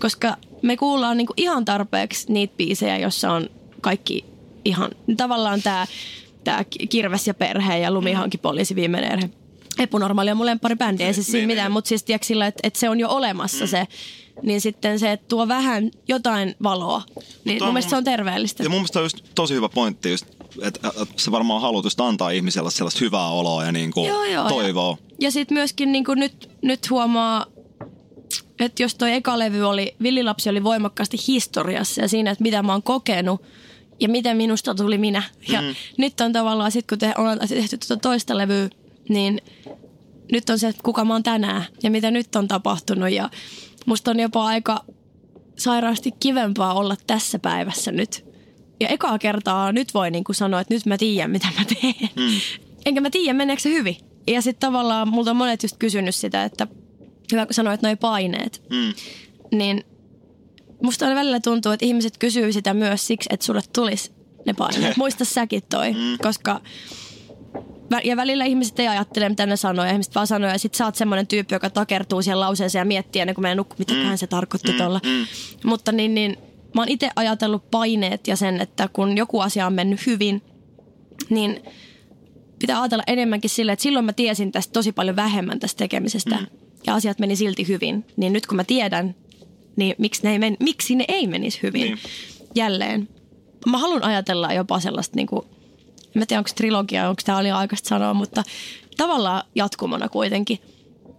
[0.00, 4.24] Koska me kuullaan niinku ihan tarpeeksi niitä biisejä, jossa on kaikki
[4.64, 5.86] ihan tavallaan tämä
[6.44, 9.30] tää kirves ja perhe ja lumihanki poliisi viimeinen erhe
[9.78, 10.46] Epunormaali on mun
[10.78, 11.72] bändi, ei siis niin, mitään, niin.
[11.72, 13.68] mutta siis tiedätkö sillä, että, että se on jo olemassa mm.
[13.68, 13.86] se,
[14.42, 17.02] niin sitten se, että tuo vähän jotain valoa,
[17.44, 18.62] niin mun mielestä se on terveellistä.
[18.62, 20.26] Ja mun mielestä on just tosi hyvä pointti just,
[20.62, 24.48] että se varmaan haluat just antaa ihmiselle sellaista hyvää oloa ja niin kuin joo, joo,
[24.48, 24.96] toivoa.
[25.00, 27.46] Ja, ja sitten myöskin niin kuin nyt, nyt huomaa,
[28.60, 32.72] että jos toi eka levy oli, Villilapsi oli voimakkaasti historiassa ja siinä, että mitä mä
[32.72, 33.42] oon kokenut
[34.00, 35.22] ja miten minusta tuli minä.
[35.48, 35.74] Ja mm.
[35.96, 38.68] nyt on tavallaan sitten, kun te, on tehty tuota toista levyä,
[39.08, 39.40] niin
[40.32, 43.10] nyt on se, että kuka mä oon tänään ja mitä nyt on tapahtunut.
[43.10, 43.30] Ja
[43.86, 44.84] musta on jopa aika
[45.56, 48.24] sairaasti kivempaa olla tässä päivässä nyt.
[48.80, 52.10] Ja ekaa kertaa nyt voi niin kuin sanoa, että nyt mä tiedän, mitä mä teen.
[52.16, 52.40] Mm.
[52.86, 53.96] Enkä mä tiedä, meneekö se hyvin.
[54.26, 56.66] Ja sitten tavallaan multa on monet just kysynyt sitä, että
[57.32, 58.62] hyvä kun sanoit noi paineet.
[58.70, 58.92] Mm.
[59.58, 59.84] Niin
[60.82, 64.12] musta on välillä tuntuu, että ihmiset kysyy sitä myös siksi, että sulle tulisi
[64.46, 64.96] ne paineet.
[65.02, 66.18] Muista säkin toi, mm.
[66.22, 66.60] koska
[68.04, 70.84] ja välillä ihmiset ei ajattele, mitä ne sanoo, ja ihmiset vaan sanoo, ja sit sä
[70.84, 74.16] oot semmoinen tyyppi, joka takertuu siihen lauseeseen ja miettii ennen kuin menee mitä mm.
[74.16, 74.78] se tarkoitti mm.
[74.78, 75.00] tuolla.
[75.04, 75.26] Mm.
[75.64, 76.36] Mutta niin, niin
[76.74, 80.42] mä oon itse ajatellut paineet ja sen, että kun joku asia on mennyt hyvin,
[81.30, 81.62] niin
[82.58, 86.46] pitää ajatella enemmänkin sille, että silloin mä tiesin tästä tosi paljon vähemmän tästä tekemisestä, mm.
[86.86, 88.04] ja asiat meni silti hyvin.
[88.16, 89.14] Niin nyt kun mä tiedän,
[89.78, 91.98] niin miksi ne ei, men, miksi ne ei menisi hyvin niin.
[92.54, 93.08] jälleen.
[93.66, 95.46] Mä haluan ajatella jopa sellaista niin kuin,
[96.14, 98.44] Mä tiedän, onko trilogia, onko tämä oli aikaista sanoa, mutta
[98.96, 100.58] tavallaan jatkumona kuitenkin.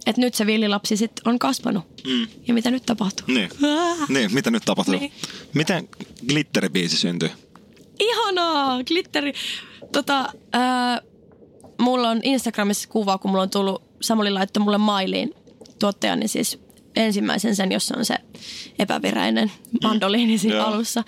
[0.05, 1.83] Että nyt se villilapsi sitten on kasvanut.
[2.07, 2.27] Mm.
[2.47, 3.25] Ja mitä nyt tapahtuu?
[3.27, 3.49] Niin,
[4.09, 4.99] niin mitä nyt tapahtuu?
[4.99, 5.11] Niin.
[5.53, 5.89] Miten
[6.27, 7.29] glitteribiisi syntyi?
[7.99, 8.83] Ihanaa!
[8.83, 9.33] Glitteri.
[9.91, 11.01] Tota, ää,
[11.79, 15.33] mulla on Instagramissa kuva, kun mulla on tullut, Samuli laittoi mulle mailiin
[15.79, 16.59] tuottajani siis
[16.99, 18.15] ensimmäisen sen, jossa on se
[18.79, 19.51] epäviräinen
[19.83, 20.65] mandoliini siinä mm.
[20.65, 21.03] alussa.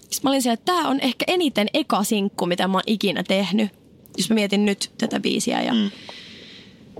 [0.00, 3.22] Sitten mä olin siellä, että tämä on ehkä eniten eka sinkku, mitä mä oon ikinä
[3.22, 3.70] tehnyt.
[4.16, 5.62] Jos mä mietin nyt tätä biisiä.
[5.62, 5.90] Ja, mm.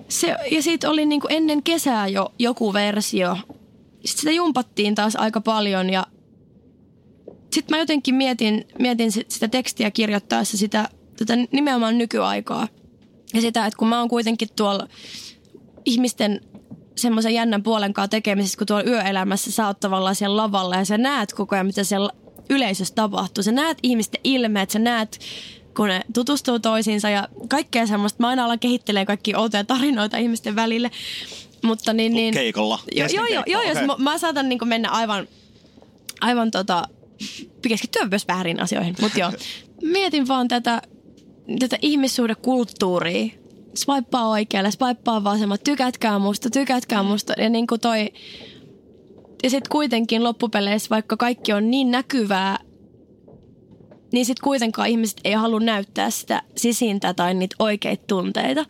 [0.09, 3.37] se, ja siitä oli niin kuin ennen kesää jo joku versio.
[4.05, 6.07] Sitten sitä jumpattiin taas aika paljon ja
[7.53, 12.68] sitten mä jotenkin mietin, mietin sitä tekstiä kirjoittaessa sitä tätä nimenomaan nykyaikaa.
[13.35, 14.89] Ja sitä, että kun mä oon kuitenkin tuolla
[15.85, 16.41] ihmisten
[16.97, 20.99] semmoisen jännän puolen kanssa tekemisessä, kun tuolla yöelämässä sä oot tavallaan siellä lavalla ja sä
[20.99, 22.11] näet koko ajan, mitä siellä
[22.51, 23.45] yleisössä tapahtuu.
[23.45, 25.20] Sä näet ihmisten ilmeet, sä näet
[25.76, 28.22] kun ne tutustuu toisiinsa ja kaikkea semmoista.
[28.22, 30.90] Mä aina alan kehittelee kaikki outoja tarinoita ihmisten välille.
[31.62, 32.78] Mutta niin, niin, Keikolla.
[32.97, 33.72] Joo, joo, joo, joo okay.
[33.72, 35.28] jos mä, mä saatan niin mennä aivan,
[36.20, 36.88] aivan tota,
[37.68, 38.97] keskittyä myös väärin asioihin.
[39.01, 39.32] Mutta joo,
[39.92, 40.82] mietin vaan tätä,
[41.59, 43.43] tätä ihmissuhdekulttuuria.
[43.77, 47.33] Swipea oikealle, swipea vasemmalle, tykätkää musta, tykätkää musta.
[47.39, 48.12] Ja niin kuin toi,
[49.43, 52.59] ja sitten kuitenkin loppupeleissä, vaikka kaikki on niin näkyvää,
[54.12, 58.66] niin sitten kuitenkaan ihmiset ei halua näyttää sitä sisintä tai niitä oikeita tunteita.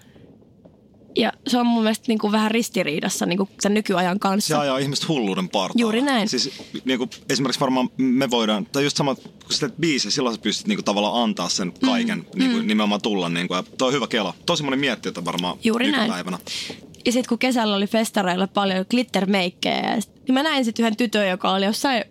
[1.16, 4.48] Ja se on mun mielestä niin kuin vähän ristiriidassa niin kuin sen nykyajan kanssa.
[4.48, 5.80] Se ajaa ihmiset hulluuden partaan.
[5.80, 6.28] Juuri näin.
[6.28, 10.34] Siis niin kuin, esimerkiksi varmaan me voidaan, tai just sama, kun sä teet biisi, silloin
[10.34, 12.38] sä pystyt niin kuin, tavallaan antaa sen kaiken, mm.
[12.38, 12.68] niin kuin, mm.
[12.68, 13.28] nimenomaan tulla.
[13.28, 14.34] Niin kuin, ja toi on hyvä kela.
[14.46, 16.36] Tosi moni miettii, että varmaan Juuri nykypäivänä.
[16.36, 16.80] Näin.
[17.06, 21.52] Ja sitten kun kesällä oli festareilla paljon glittermeikkejä, niin mä näin sitten yhden tytön, joka
[21.52, 22.04] oli jossain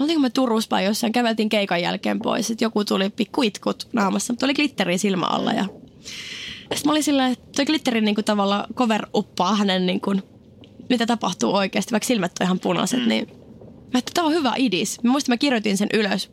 [0.00, 2.46] oltiinko me Turussa vai jossain, käveltiin keikan jälkeen pois.
[2.46, 5.52] Sitten joku tuli pikku itkut naamassa, mutta oli glitteri silmä alla.
[5.52, 5.66] Ja...
[6.74, 10.22] Sitten mä olin sillä, että toi glitteri niin tavalla cover uppaa hänen, niin kuin,
[10.88, 13.00] mitä tapahtuu oikeasti, vaikka silmät on ihan punaiset.
[13.00, 13.08] Mm.
[13.08, 13.28] Niin
[13.92, 15.02] mä että tämä on hyvä idis.
[15.02, 16.30] Mä muistan, mä kirjoitin sen ylös.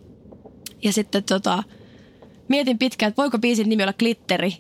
[0.84, 1.64] Ja sitten tota,
[2.48, 4.54] mietin pitkään, että voiko biisin nimi olla glitteri.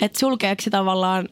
[0.00, 1.28] Että sulkeeksi se tavallaan,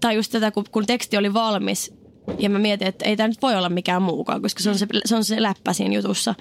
[0.00, 1.94] tai just tätä, kun, kun teksti oli valmis,
[2.38, 4.86] ja mä mietin, että ei tämä nyt voi olla mikään muukaan, koska se on se,
[5.04, 6.34] se, on se läppä siinä jutussa.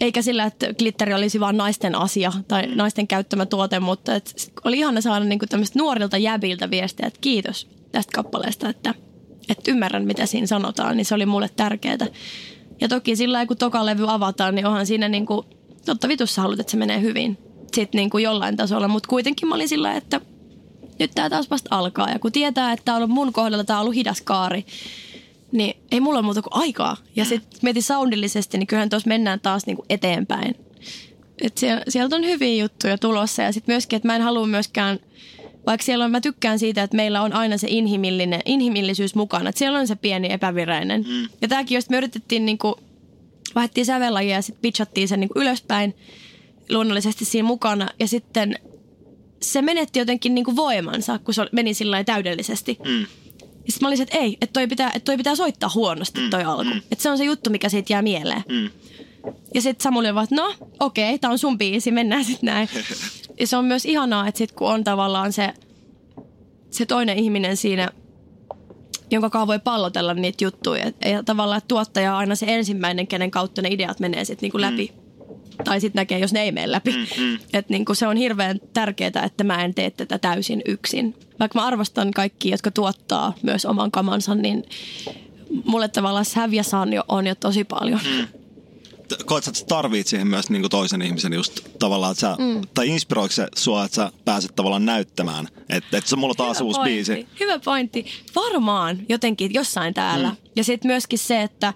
[0.00, 2.76] Eikä sillä, että glitteri olisi vain naisten asia tai mm.
[2.76, 7.68] naisten käyttämä tuote, mutta et oli ihana saada niinku tämmöistä nuorilta jäbiltä viestiä, että kiitos
[7.92, 8.94] tästä kappaleesta, että,
[9.48, 12.06] että ymmärrän mitä siinä sanotaan, niin se oli mulle tärkeää.
[12.80, 15.44] Ja toki sillä kun toka levy avataan, niin onhan siinä niinku,
[15.86, 17.38] totta vitussa haluat, että se menee hyvin.
[17.74, 20.20] Sitten niinku jollain tasolla, mutta kuitenkin mä olin sillä, että
[20.98, 22.10] nyt tämä taas vasta alkaa.
[22.10, 24.66] Ja kun tietää, että tämä on mun kohdalla, tämä on ollut hidas kaari,
[25.52, 26.96] niin ei mulla ole muuta kuin aikaa.
[27.16, 30.54] Ja sitten mietin soundillisesti, niin kyllähän tuossa mennään taas niinku eteenpäin.
[31.42, 34.98] Et siellä, sieltä on hyviä juttuja tulossa ja sitten myöskin, että mä en halua myöskään,
[35.66, 39.48] vaikka siellä on, mä tykkään siitä, että meillä on aina se inhimillinen, inhimillisyys mukana.
[39.48, 41.04] Että siellä on se pieni epävireinen.
[41.08, 41.28] Mm.
[41.42, 42.76] Ja tämäkin, jos me yritettiin niinku,
[43.54, 45.94] vaihdettiin sävellajia ja sitten pitchattiin sen niinku ylöspäin
[46.70, 47.88] luonnollisesti siinä mukana.
[47.98, 48.58] Ja sitten
[49.42, 52.78] se menetti jotenkin niinku voimansa, kun se meni sillä täydellisesti.
[52.84, 53.06] Mm.
[53.66, 56.30] Ja sitten mä olisin, että ei, että toi pitää, että toi pitää soittaa huonosti mm,
[56.30, 56.64] toi alku.
[56.64, 56.82] Mm.
[56.92, 58.42] Että se on se juttu, mikä siitä jää mieleen.
[58.48, 58.70] Mm.
[59.54, 62.46] Ja sitten Samuli on vaan, että no okei, okay, tää on sun biisi, mennään sitten
[62.46, 62.68] näin.
[63.40, 65.54] ja se on myös ihanaa, että sit kun on tavallaan se,
[66.70, 67.90] se toinen ihminen siinä,
[69.10, 70.92] jonka kanssa voi pallotella niitä juttuja.
[71.04, 74.60] Ja tavallaan, että tuottaja on aina se ensimmäinen, kenen kautta ne ideat menee sitten niinku
[74.60, 74.92] läpi.
[74.94, 75.10] Mm
[75.64, 76.92] tai sitten näkee, jos ne ei mene läpi.
[76.92, 77.38] Mm, mm.
[77.52, 81.14] Et niin se on hirveän tärkeää, että mä en tee tätä täysin yksin.
[81.40, 84.64] Vaikka mä arvostan kaikki, jotka tuottaa myös oman kamansa, niin
[85.64, 88.00] mulle tavallaan säviä saan jo, on jo tosi paljon.
[88.16, 88.26] Mm.
[89.24, 92.60] Koet että sä tarvit siihen myös niin toisen ihmisen just tavallaan, että sä, mm.
[92.74, 96.66] tai inspiroiko se sua, että sä pääset tavallaan näyttämään, että, että se mulla taas Hyvä
[96.66, 96.94] uusi pointti.
[96.94, 97.26] biisi.
[97.40, 98.06] Hyvä pointti.
[98.36, 100.28] Varmaan jotenkin jossain täällä.
[100.28, 100.36] Mm.
[100.56, 101.72] Ja sitten myöskin se, että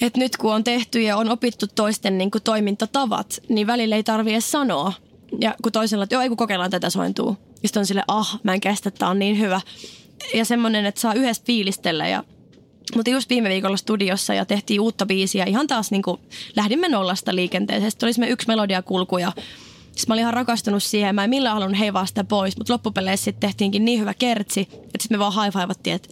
[0.00, 4.02] et nyt kun on tehty ja on opittu toisten niin kuin toimintatavat, niin välillä ei
[4.02, 4.92] tarvitse sanoa.
[5.40, 7.36] Ja kun toisella, että joo, ei kun kokeillaan tätä sointuu.
[7.66, 9.60] Sitten on sille, ah, mä en kestä, tämä on niin hyvä.
[10.34, 12.24] Ja semmoinen, että saa yhdessä fiilistellä ja
[12.94, 15.44] mutta just viime viikolla studiossa ja tehtiin uutta biisiä.
[15.44, 16.20] Ihan taas niin kuin,
[16.56, 17.90] lähdimme nollasta liikenteeseen.
[17.90, 21.14] Sitten oli yksi melodiakulku ja sitten mä olin ihan rakastunut siihen.
[21.14, 25.02] Mä en millään halunnut heivaa sitä pois, mutta loppupeleissä sitten tehtiinkin niin hyvä kertsi, että
[25.02, 26.08] sitten me vaan haifaivattiin, että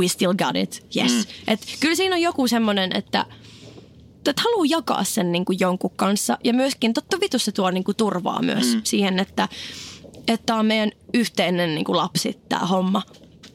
[0.00, 1.12] we still got it, yes.
[1.12, 1.24] Mm.
[1.46, 3.26] Et kyllä siinä on joku semmoinen, että
[4.30, 6.38] että haluaa jakaa sen niin kuin jonkun kanssa.
[6.44, 8.80] Ja myöskin totta vitus se tuo niin kuin turvaa myös mm.
[8.84, 9.48] siihen, että
[10.28, 13.02] että on meidän yhteinen niin kuin lapsi tämä homma.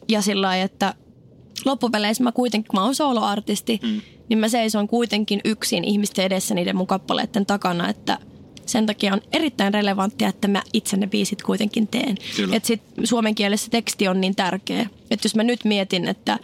[0.10, 0.94] Ja sillä lailla, että
[1.66, 4.02] loppupeleissä mä kuitenkin, kun mä oon soloartisti, mm.
[4.30, 8.18] niin mä seison kuitenkin yksin ihmisten edessä niiden mun kappaleiden takana, että–
[8.66, 12.18] sen takia on erittäin relevanttia, että mä itse ne biisit kuitenkin teen.
[12.52, 14.90] Että sit suomen kielessä teksti on niin tärkeä.
[15.12, 16.40] Että jos mä nyt mietin, että,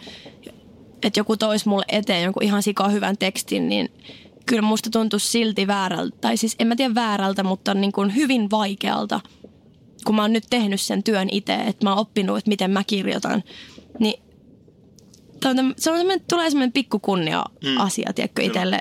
[1.02, 3.88] että joku toisi mulle eteen jonkun ihan sika hyvän tekstin, niin
[4.46, 6.16] kyllä musta tuntuu silti väärältä.
[6.20, 9.20] Tai siis en mä tiedä väärältä, mutta niin kuin hyvin vaikealta,
[10.04, 12.84] kun mä oon nyt tehnyt sen työn itse, että mä oon oppinut, että miten mä
[12.84, 13.42] kirjoitan.
[13.98, 14.22] Niin
[15.42, 17.76] se on semmoinen, tulee semmoinen pikkukunnia mm.
[17.76, 18.80] asia, tiedätkö, itselle.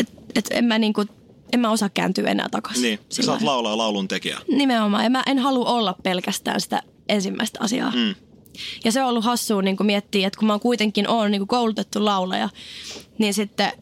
[0.00, 1.04] Että et en mä niinku
[1.52, 2.82] en mä osaa kääntyä enää takaisin.
[2.82, 4.38] Niin, sä oot laulaa laulun tekijä.
[4.48, 7.90] Nimenomaan, ja mä en halua olla pelkästään sitä ensimmäistä asiaa.
[7.90, 8.14] Mm.
[8.84, 12.48] Ja se on ollut hassua niin miettiä, että kun mä kuitenkin olen niin koulutettu laulaja,
[13.18, 13.72] niin sitten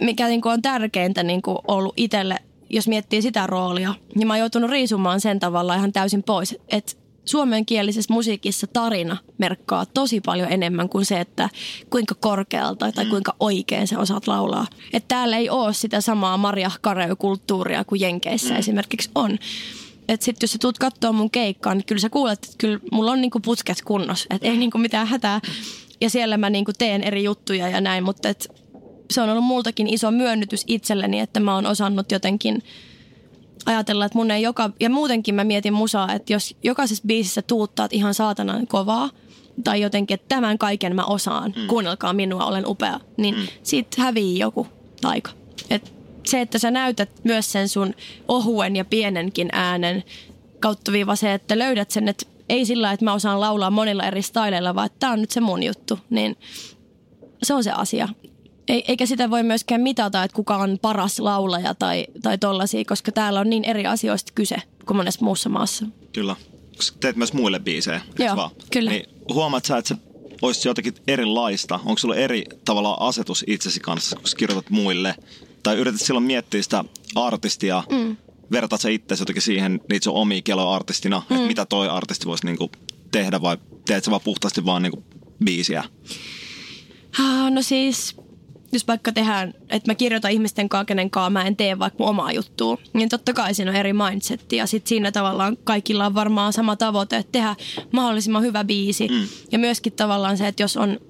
[0.00, 2.36] mikä niin on tärkeintä niin ollut itselle,
[2.70, 6.56] jos miettii sitä roolia, niin mä oon joutunut riisumaan sen tavalla ihan täysin pois.
[6.68, 6.92] Että
[7.24, 11.48] suomenkielisessä musiikissa tarina merkkaa tosi paljon enemmän kuin se, että
[11.90, 13.10] kuinka korkealta tai mm.
[13.10, 14.66] kuinka oikein sä osaat laulaa.
[14.92, 18.58] Että täällä ei ole sitä samaa Maria Kareu-kulttuuria kuin Jenkeissä mm.
[18.58, 19.38] esimerkiksi on.
[20.08, 23.12] Että sitten jos sä tuut katsoa mun keikkaa, niin kyllä sä kuulet, että kyllä mulla
[23.12, 24.26] on niinku putket kunnossa.
[24.30, 25.40] Että ei niinku mitään hätää.
[26.00, 28.48] Ja siellä mä niinku teen eri juttuja ja näin, mutta et
[29.10, 32.62] se on ollut multakin iso myönnytys itselleni, että mä oon osannut jotenkin–
[33.66, 37.92] ajatella, että mun ei joka, ja muutenkin mä mietin musaa, että jos jokaisessa biisissä tuuttaat
[37.92, 39.10] ihan saatanan kovaa,
[39.64, 41.66] tai jotenkin, että tämän kaiken mä osaan, mm.
[41.66, 43.46] kuunnelkaa minua, olen upea, niin mm.
[43.62, 44.66] siitä hävii joku
[45.00, 45.30] taika.
[45.70, 45.92] Et
[46.26, 47.94] se, että sä näytät myös sen sun
[48.28, 50.04] ohuen ja pienenkin äänen
[50.60, 54.22] kautta viiva se, että löydät sen, että ei sillä, että mä osaan laulaa monilla eri
[54.22, 56.36] styleilla, vaan että tää on nyt se mun juttu, niin
[57.42, 58.08] se on se asia
[58.68, 63.40] eikä sitä voi myöskään mitata, että kuka on paras laulaja tai, tai tollasia, koska täällä
[63.40, 64.56] on niin eri asioista kyse
[64.86, 65.86] kuin monessa muussa maassa.
[66.12, 66.36] Kyllä.
[67.00, 68.50] Teet myös muille biisejä, Joo, vaan?
[68.72, 68.90] kyllä.
[68.90, 70.00] Niin huomaat sä, että se
[70.42, 71.74] olisi jotakin erilaista?
[71.84, 75.14] Onko sulla eri tavalla asetus itsesi kanssa, kun kirjoitat muille?
[75.62, 78.16] Tai yrität silloin miettiä sitä artistia, mm.
[78.52, 81.36] vertaat sä itse jotenkin siihen niitä sun omia keloja artistina, mm.
[81.36, 82.70] että mitä toi artisti voisi niinku
[83.12, 83.56] tehdä vai
[83.86, 85.04] teet sä vaan puhtaasti vaan niinku
[85.44, 85.84] biisiä?
[87.50, 88.16] No siis
[88.72, 92.08] jos vaikka tehdään, että mä kirjoitan ihmisten kanssa, kenen kanssa mä en tee vaikka mun
[92.08, 94.56] omaa juttua, niin totta kai siinä on eri mindsetti.
[94.56, 97.56] Ja sitten siinä tavallaan kaikilla on varmaan sama tavoite, että tehdä
[97.92, 99.08] mahdollisimman hyvä biisi.
[99.08, 99.28] Mm.
[99.52, 101.00] Ja myöskin tavallaan se, että jos on,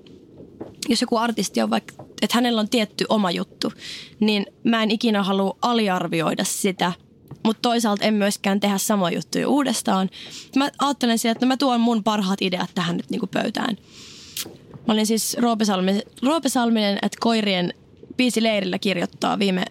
[0.89, 3.73] jos joku artisti on vaikka, että hänellä on tietty oma juttu,
[4.21, 6.93] niin mä en ikinä halua aliarvioida sitä–
[7.47, 10.11] mutta toisaalta en myöskään tehdä samoja juttuja uudestaan.
[10.57, 13.77] Mä ajattelen sieltä, että mä tuon mun parhaat ideat tähän nyt niinku pöytään.
[14.87, 17.75] Mä olin siis Roope, Salmi, Roope Salminen, että koirien
[18.17, 19.65] biisi leirillä kirjoittaa viime,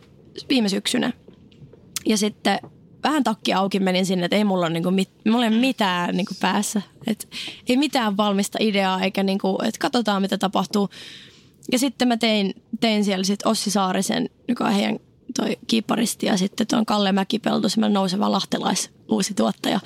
[0.50, 1.14] viime syksynä.
[2.06, 2.60] Ja sitten
[3.04, 6.34] vähän takki auki menin sinne, että ei mulla ole, niinku mit, mulla ole mitään niinku
[6.42, 6.82] päässä.
[7.08, 7.30] Et
[7.70, 10.90] ei mitään valmista ideaa, eikä niinku, että katsotaan mitä tapahtuu.
[11.72, 15.00] Ja sitten mä tein, tein siellä sit Ossi Saarisen, joka on heidän
[15.36, 19.80] toi kiipparisti, ja sitten tuon Kalle Mäkipelto, semmoinen nouseva lahtelais uusi tuottaja.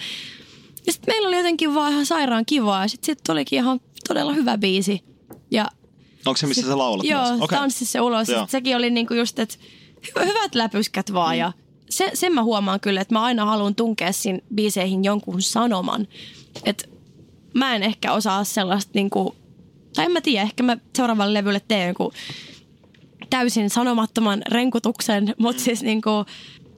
[0.86, 4.34] Ja sitten meillä oli jotenkin vaan ihan sairaan kivaa, ja sitten sit tulikin ihan todella
[4.34, 5.04] hyvä biisi.
[5.52, 5.68] Ja
[6.26, 7.42] Onko se, missä sä laulat Joo, myös?
[7.42, 7.58] Okay.
[7.58, 8.30] tanssissa ulos.
[8.30, 8.48] Joo.
[8.50, 9.56] Sekin oli niinku just, että
[10.26, 11.40] hyvät läpyskät vaan mm.
[11.40, 11.52] ja
[11.90, 16.08] se, sen mä huomaan kyllä, että mä aina haluan tunkea siinä biiseihin jonkun sanoman.
[16.66, 16.88] Että
[17.54, 19.36] mä en ehkä osaa sellaista niinku,
[19.96, 22.12] tai en mä tiedä, ehkä mä seuraavalle levylle teen jonkun
[23.30, 26.10] täysin sanomattoman renkutuksen, mutta siis niinku,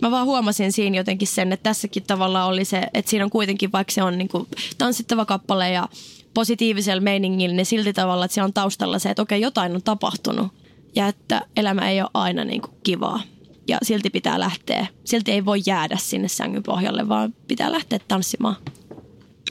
[0.01, 3.71] mä vaan huomasin siinä jotenkin sen, että tässäkin tavalla oli se, että siinä on kuitenkin,
[3.71, 4.47] vaikka se on niinku
[4.77, 5.89] tanssittava kappale ja
[6.33, 10.47] positiivisella meiningillä, niin silti tavalla, että siellä on taustalla se, että okei, jotain on tapahtunut
[10.95, 13.21] ja että elämä ei ole aina niin kuin kivaa.
[13.67, 14.87] Ja silti pitää lähteä.
[15.05, 18.55] Silti ei voi jäädä sinne sängyn pohjalle, vaan pitää lähteä tanssimaan.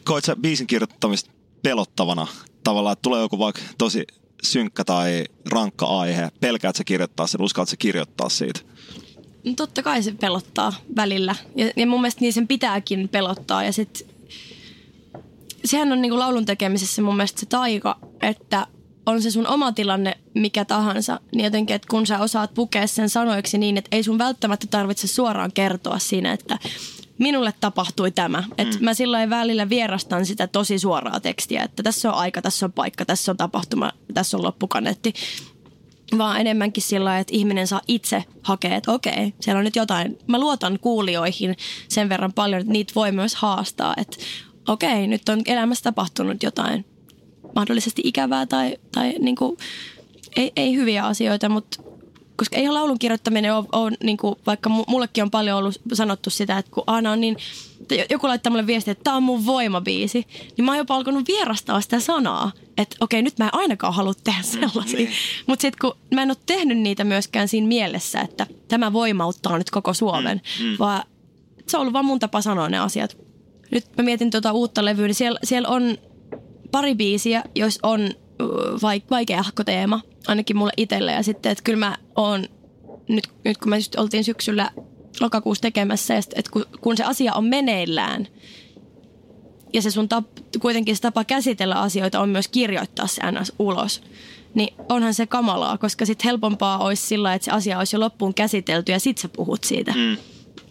[0.04, 1.30] Koit sä biisin kirjoittamista
[1.62, 2.26] pelottavana?
[2.64, 4.06] Tavallaan, että tulee joku vaikka tosi
[4.42, 6.28] synkkä tai rankka aihe.
[6.40, 8.60] Pelkäät sä kirjoittaa sen, uskallat sä kirjoittaa siitä?
[9.44, 11.34] No totta kai se pelottaa välillä.
[11.56, 13.64] Ja, ja mun mielestä niin sen pitääkin pelottaa.
[13.64, 14.06] Ja sitten
[15.64, 18.66] sehän on niin kuin laulun tekemisessä mun mielestä se taika, että
[19.06, 23.08] on se sun oma tilanne mikä tahansa, niin jotenkin, että kun sä osaat pukea sen
[23.08, 26.58] sanoiksi niin, että ei sun välttämättä tarvitse suoraan kertoa siinä, että
[27.18, 28.44] minulle tapahtui tämä.
[28.58, 28.84] Että mm.
[28.84, 33.04] mä silloin välillä vierastan sitä tosi suoraa tekstiä, että tässä on aika, tässä on paikka,
[33.04, 35.14] tässä on tapahtuma, tässä on loppukaneetti.
[36.18, 40.18] Vaan enemmänkin sillä että ihminen saa itse hakea, että okei, siellä on nyt jotain.
[40.26, 41.56] Mä luotan kuulijoihin
[41.88, 43.94] sen verran paljon, että niitä voi myös haastaa.
[43.96, 44.16] Että
[44.68, 46.84] okei, nyt on elämässä tapahtunut jotain
[47.54, 49.56] mahdollisesti ikävää tai, tai niin kuin,
[50.36, 51.82] ei, ei hyviä asioita, mutta
[52.36, 56.58] koska ei laulun kirjoittaminen ole, ole niin kuin, vaikka mullekin on paljon ollut sanottu sitä,
[56.58, 57.36] että kun aina on niin,
[58.10, 61.80] joku laittaa mulle viestiä, että tämä on mun voimabiisi, niin mä oon jopa alkanut vierastaa
[61.80, 64.98] sitä sanaa, että okei, nyt mä en ainakaan halua tehdä mm, sellaisia.
[64.98, 65.10] Niin.
[65.46, 69.70] Mutta sitten kun mä en ole tehnyt niitä myöskään siinä mielessä, että tämä voimauttaa nyt
[69.70, 70.76] koko Suomen, mm, mm.
[70.78, 71.02] vaan
[71.66, 73.16] se on ollut vaan mun tapa sanoa ne asiat
[73.70, 75.98] nyt mä mietin tuota uutta levyä, niin siellä, siellä on
[76.70, 78.10] pari biisiä, jos on
[79.10, 81.12] vaikea teema, ainakin mulle itselle.
[81.12, 82.48] Ja sitten, että kyllä mä oon,
[83.08, 84.70] nyt, nyt kun me just oltiin syksyllä
[85.20, 88.28] lokakuussa tekemässä, ja sit, että kun, kun se asia on meneillään,
[89.72, 90.26] ja se sun tap,
[90.60, 93.52] kuitenkin se tapa käsitellä asioita on myös kirjoittaa se ns.
[93.58, 94.02] ulos,
[94.54, 98.34] niin onhan se kamalaa, koska sitten helpompaa olisi sillä, että se asia olisi jo loppuun
[98.34, 99.92] käsitelty ja sit sä puhut siitä.
[99.92, 100.16] Mm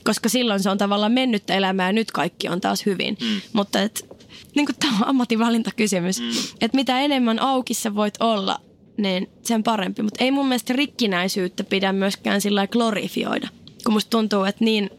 [0.04, 3.18] koska silloin se on tavallaan mennyttä elämää ja nyt kaikki on taas hyvin.
[3.22, 3.42] Mm.
[3.54, 4.06] Mutta et,
[4.56, 6.30] niin kuin tämä on ammatinvalintakysymys, mm.
[6.62, 8.60] että mitä enemmän auki sä voit olla,
[8.98, 10.02] niin sen parempi.
[10.02, 13.48] Mutta ei mun mielestä rikkinäisyyttä pidä myöskään sillä glorifioida.
[13.84, 14.90] Kun musta tuntuu, että niin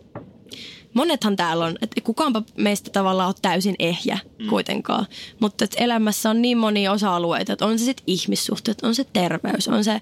[0.94, 4.46] monethan täällä on, että kukaanpa meistä tavallaan ole täysin ehjä mm.
[4.46, 5.07] kuitenkaan.
[5.40, 9.68] Mutta että elämässä on niin monia osa-alueita, että on se sitten ihmissuhteet, on se terveys,
[9.68, 10.01] on se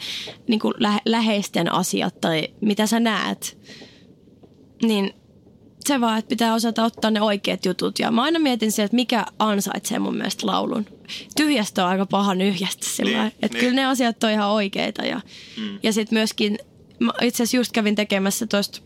[0.48, 3.58] niin kuin lä- läheisten asiat tai mitä sä näet.
[4.82, 5.14] Niin
[5.86, 7.98] se vaan, että pitää osata ottaa ne oikeat jutut.
[7.98, 10.86] Ja mä aina mietin se, että mikä ansaitsee mun mielestä laulun.
[11.36, 13.60] Tyhjästä on aika paha nyhjästä sillä niin, Että niin.
[13.60, 15.02] kyllä ne asiat on ihan oikeita.
[15.02, 15.20] Ja,
[15.56, 15.78] mm.
[15.82, 16.58] ja sitten myöskin,
[17.22, 18.80] itse asiassa just kävin tekemässä tuosta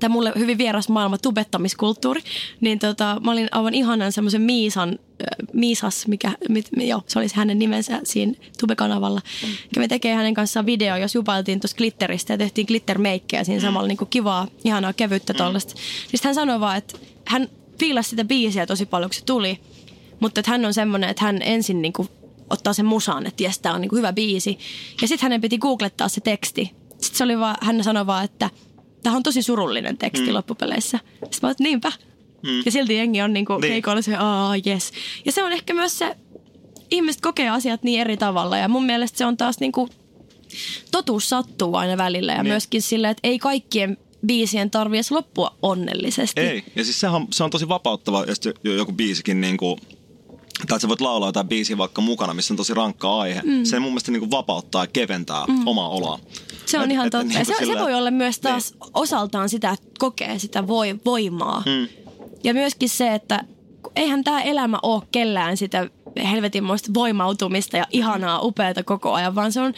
[0.00, 2.20] tämä mulle hyvin vieras maailma, tubettamiskulttuuri,
[2.60, 7.36] niin tota, mä olin aivan ihanan semmoisen Miisan, äh, Miisas, mikä, mit, joo, se olisi
[7.36, 9.20] hänen nimensä siinä tubekanavalla.
[9.42, 9.48] Mm.
[9.74, 13.98] Kävin tekemään hänen kanssaan video, jos jupailtiin tuossa glitteristä ja tehtiin glittermeikkejä siinä samalla niin
[13.98, 15.74] kuin kivaa, ihanaa kevyttä tollasta.
[15.74, 15.80] Mm.
[16.12, 17.48] Niin hän sanoi vaan, että hän
[17.78, 19.60] fiilasi sitä biisiä tosi paljon, kun se tuli,
[20.20, 22.08] mutta että hän on semmoinen, että hän ensin niin kuin
[22.50, 24.58] ottaa sen musaan, että jes, tämä on niin kuin hyvä biisi.
[25.02, 26.70] Ja sitten hänen piti googlettaa se teksti.
[27.00, 28.50] Sitten se oli vaan, hän sanoi vaan, että–
[29.02, 30.34] tämä on tosi surullinen teksti mm.
[30.34, 30.98] loppupeleissä.
[31.12, 31.92] Sitten mä oon, niinpä.
[32.42, 32.62] Mm.
[32.64, 33.72] Ja silti jengi on niinku niin.
[33.72, 34.92] keikoilla se, aa yes.
[35.24, 36.16] Ja se on ehkä myös se,
[36.90, 39.88] ihmiset kokee asiat niin eri tavalla ja mun mielestä se on taas niinku,
[40.90, 42.52] totuus sattuu aina välillä ja niin.
[42.52, 43.96] myöskin sillä, että ei kaikkien
[44.26, 46.40] biisien tarvitse loppua onnellisesti.
[46.40, 50.88] Ei, ja siis sehän, se on tosi vapauttava, jos joku biisikin niinku, tai että sä
[50.88, 53.42] voit laulaa jotain biisiä vaikka mukana, missä on tosi rankka aihe.
[53.44, 53.64] Mm.
[53.64, 55.66] Se mun mielestä niinku vapauttaa ja keventää mm.
[55.66, 56.20] omaa oloa.
[56.70, 57.26] Se on ihan totta.
[57.34, 57.74] Niin se, sillä...
[57.74, 58.42] se voi olla myös niin.
[58.42, 58.90] taas niin.
[58.94, 61.62] osaltaan sitä, että kokee sitä voi, voimaa.
[61.66, 61.88] Hmm.
[62.44, 63.44] Ja myöskin se, että
[63.96, 65.90] eihän tämä elämä ole kellään sitä
[66.30, 69.74] helvetinmoista voimautumista ja ihanaa, upeata koko ajan, vaan se on,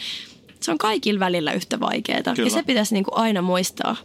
[0.59, 2.21] se on kaikilla välillä yhtä vaikeaa.
[2.37, 3.95] Ja se pitäisi niinku aina muistaa.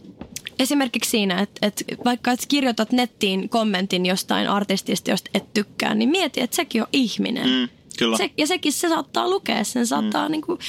[0.59, 6.09] Esimerkiksi siinä, että, että vaikka et kirjoitat nettiin kommentin jostain artistista, josta et tykkää, niin
[6.09, 7.49] mieti, että sekin on ihminen.
[7.49, 7.69] Mm,
[7.99, 8.17] kyllä.
[8.17, 10.31] Se, ja sekin se saattaa lukea, sen saattaa mm.
[10.31, 10.59] niinku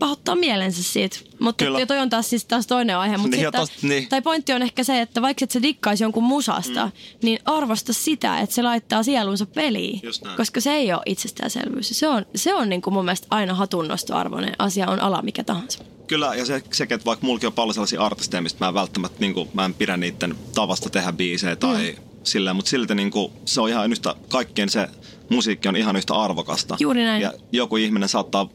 [0.00, 1.18] pahoittaa mielensä siitä.
[1.38, 1.86] Mutta Kyllä.
[1.86, 3.16] toi on taas siis taas toinen aihe.
[3.16, 4.08] Mut niin, taas, niin.
[4.08, 6.92] Tai pointti on ehkä se, että vaikka et sä dikkaisi jonkun musasta, mm.
[7.22, 10.00] niin arvosta sitä, että se laittaa sielunsa peliin.
[10.36, 11.98] Koska se ei ole itsestäänselvyys.
[11.98, 15.84] Se on, se on niin kuin mun mielestä aina hatunnostoarvoinen asia, on ala mikä tahansa.
[16.06, 19.20] Kyllä, ja se, se että vaikka mullakin on paljon sellaisia artisteja, mistä mä en välttämättä,
[19.20, 22.02] niin kuin, mä en pidä niiden tavasta tehdä biisejä tai mm.
[22.22, 24.88] sillä, mutta silti niin kuin, se on ihan yhtä, kaikkien se
[25.28, 26.76] musiikki on ihan yhtä arvokasta.
[26.80, 27.22] Juuri näin.
[27.22, 28.48] Ja joku ihminen saattaa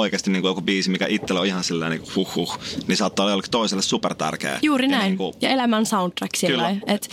[0.00, 3.24] oikeasti niin kuin joku biisi, mikä itsellä on ihan sillä niin huh huh, niin saattaa
[3.24, 4.58] olla jollekin toiselle super tärkeä.
[4.62, 5.00] Juuri näin.
[5.00, 7.08] Ja, niin kuin, ja elämän soundtrack sillä että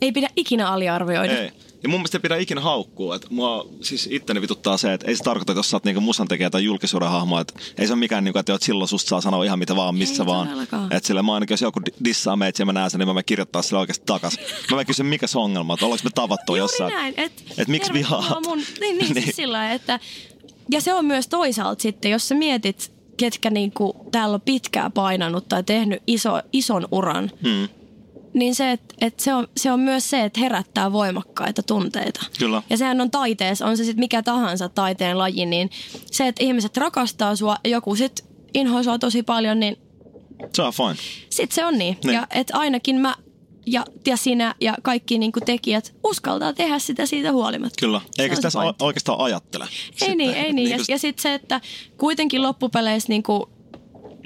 [0.00, 1.38] ei pidä ikinä aliarvioida.
[1.38, 1.50] Ei.
[1.82, 3.16] Ja mun mielestä ei pidä ikinä haukkua.
[3.16, 6.00] Että mua siis itteni vituttaa se, että ei se tarkoita, että jos sä oot niinku
[6.00, 9.44] musantekijä tai julkisuuden hahmo, että ei se ole mikään, niinku, että silloin susta saa sanoa
[9.44, 10.48] ihan mitä vaan, missä ei vaan.
[10.90, 13.62] Että sillä mä ainakin, jos joku dissaa meitä ja mä näen sen, niin mä kirjoittaa
[13.62, 14.38] sille oikeasti takas.
[14.74, 16.92] Mä kysyn, mikä se ongelma, että ollaanko me tavattu jossain.
[16.92, 18.40] Näin, että et miksi vihaa?
[18.46, 19.24] Mun, niin, niin, niin.
[19.24, 20.00] Siis sillä että
[20.70, 25.48] ja se on myös toisaalta sitten, jos sä mietit, ketkä niinku täällä on pitkään painanut
[25.48, 27.68] tai tehnyt iso, ison uran, hmm.
[28.34, 32.20] niin se, et, et se, on, se on myös se, että herättää voimakkaita tunteita.
[32.38, 32.62] Kyllä.
[32.70, 35.70] Ja sehän on taiteessa, on se sitten mikä tahansa taiteen laji, niin
[36.10, 39.76] se, että ihmiset rakastaa sua, joku sitten inhoa sua tosi paljon, niin
[40.54, 40.96] se on fine.
[41.30, 41.98] Sitten se on niin.
[42.04, 42.14] niin.
[42.14, 43.14] Ja et ainakin mä
[43.66, 47.80] ja, ja sinä ja kaikki niin kuin tekijät uskaltaa tehdä sitä siitä huolimatta.
[47.80, 48.48] Kyllä, eikä sitä
[48.82, 49.64] oikeastaan ajattele.
[49.64, 50.54] Ei sitten, niin, ei niin.
[50.56, 51.60] niin ja, ja sitten se, että
[51.98, 53.42] kuitenkin loppupeleissä niin kuin,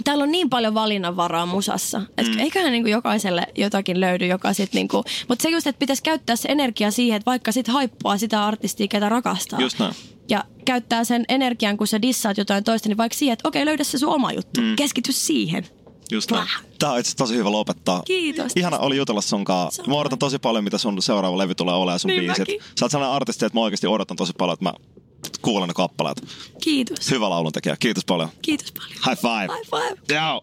[0.04, 2.02] täällä on niin paljon valinnanvaraa musassa.
[2.18, 2.38] Että mm.
[2.38, 6.02] eiköhän niin kuin jokaiselle jotakin löydy, joka sitten niin kuin, mutta se just, että pitäisi
[6.02, 9.60] käyttää se energia siihen, että vaikka sitten haippua sitä artistia, ketä rakastaa.
[9.60, 9.94] Just näin.
[10.28, 13.84] Ja käyttää sen energian, kun sä dissaat jotain toista, niin vaikka siihen, että okei, löydä
[13.84, 14.60] se sun oma juttu.
[14.60, 14.76] Mm.
[14.76, 15.66] Keskity siihen.
[16.10, 16.48] Just näin.
[16.78, 18.02] Tämä on itse tosi hyvä lopettaa.
[18.06, 18.52] Kiitos.
[18.56, 19.70] Ihana oli jutella sunkaan.
[19.86, 22.38] Mä odotan tosi paljon, mitä sun seuraava levy tulee olemaan sun niin biisit.
[22.38, 22.60] Mäkin.
[22.80, 24.72] Sä oot sellainen artisti, että mä oikeasti odotan tosi paljon, että mä
[25.42, 26.22] kuulen ne kappaleet.
[26.62, 27.10] Kiitos.
[27.10, 27.76] Hyvä lauluntekijä.
[27.76, 28.28] Kiitos paljon.
[28.42, 28.92] Kiitos paljon.
[29.08, 29.56] High five.
[29.56, 30.20] High five.
[30.20, 30.42] Joo.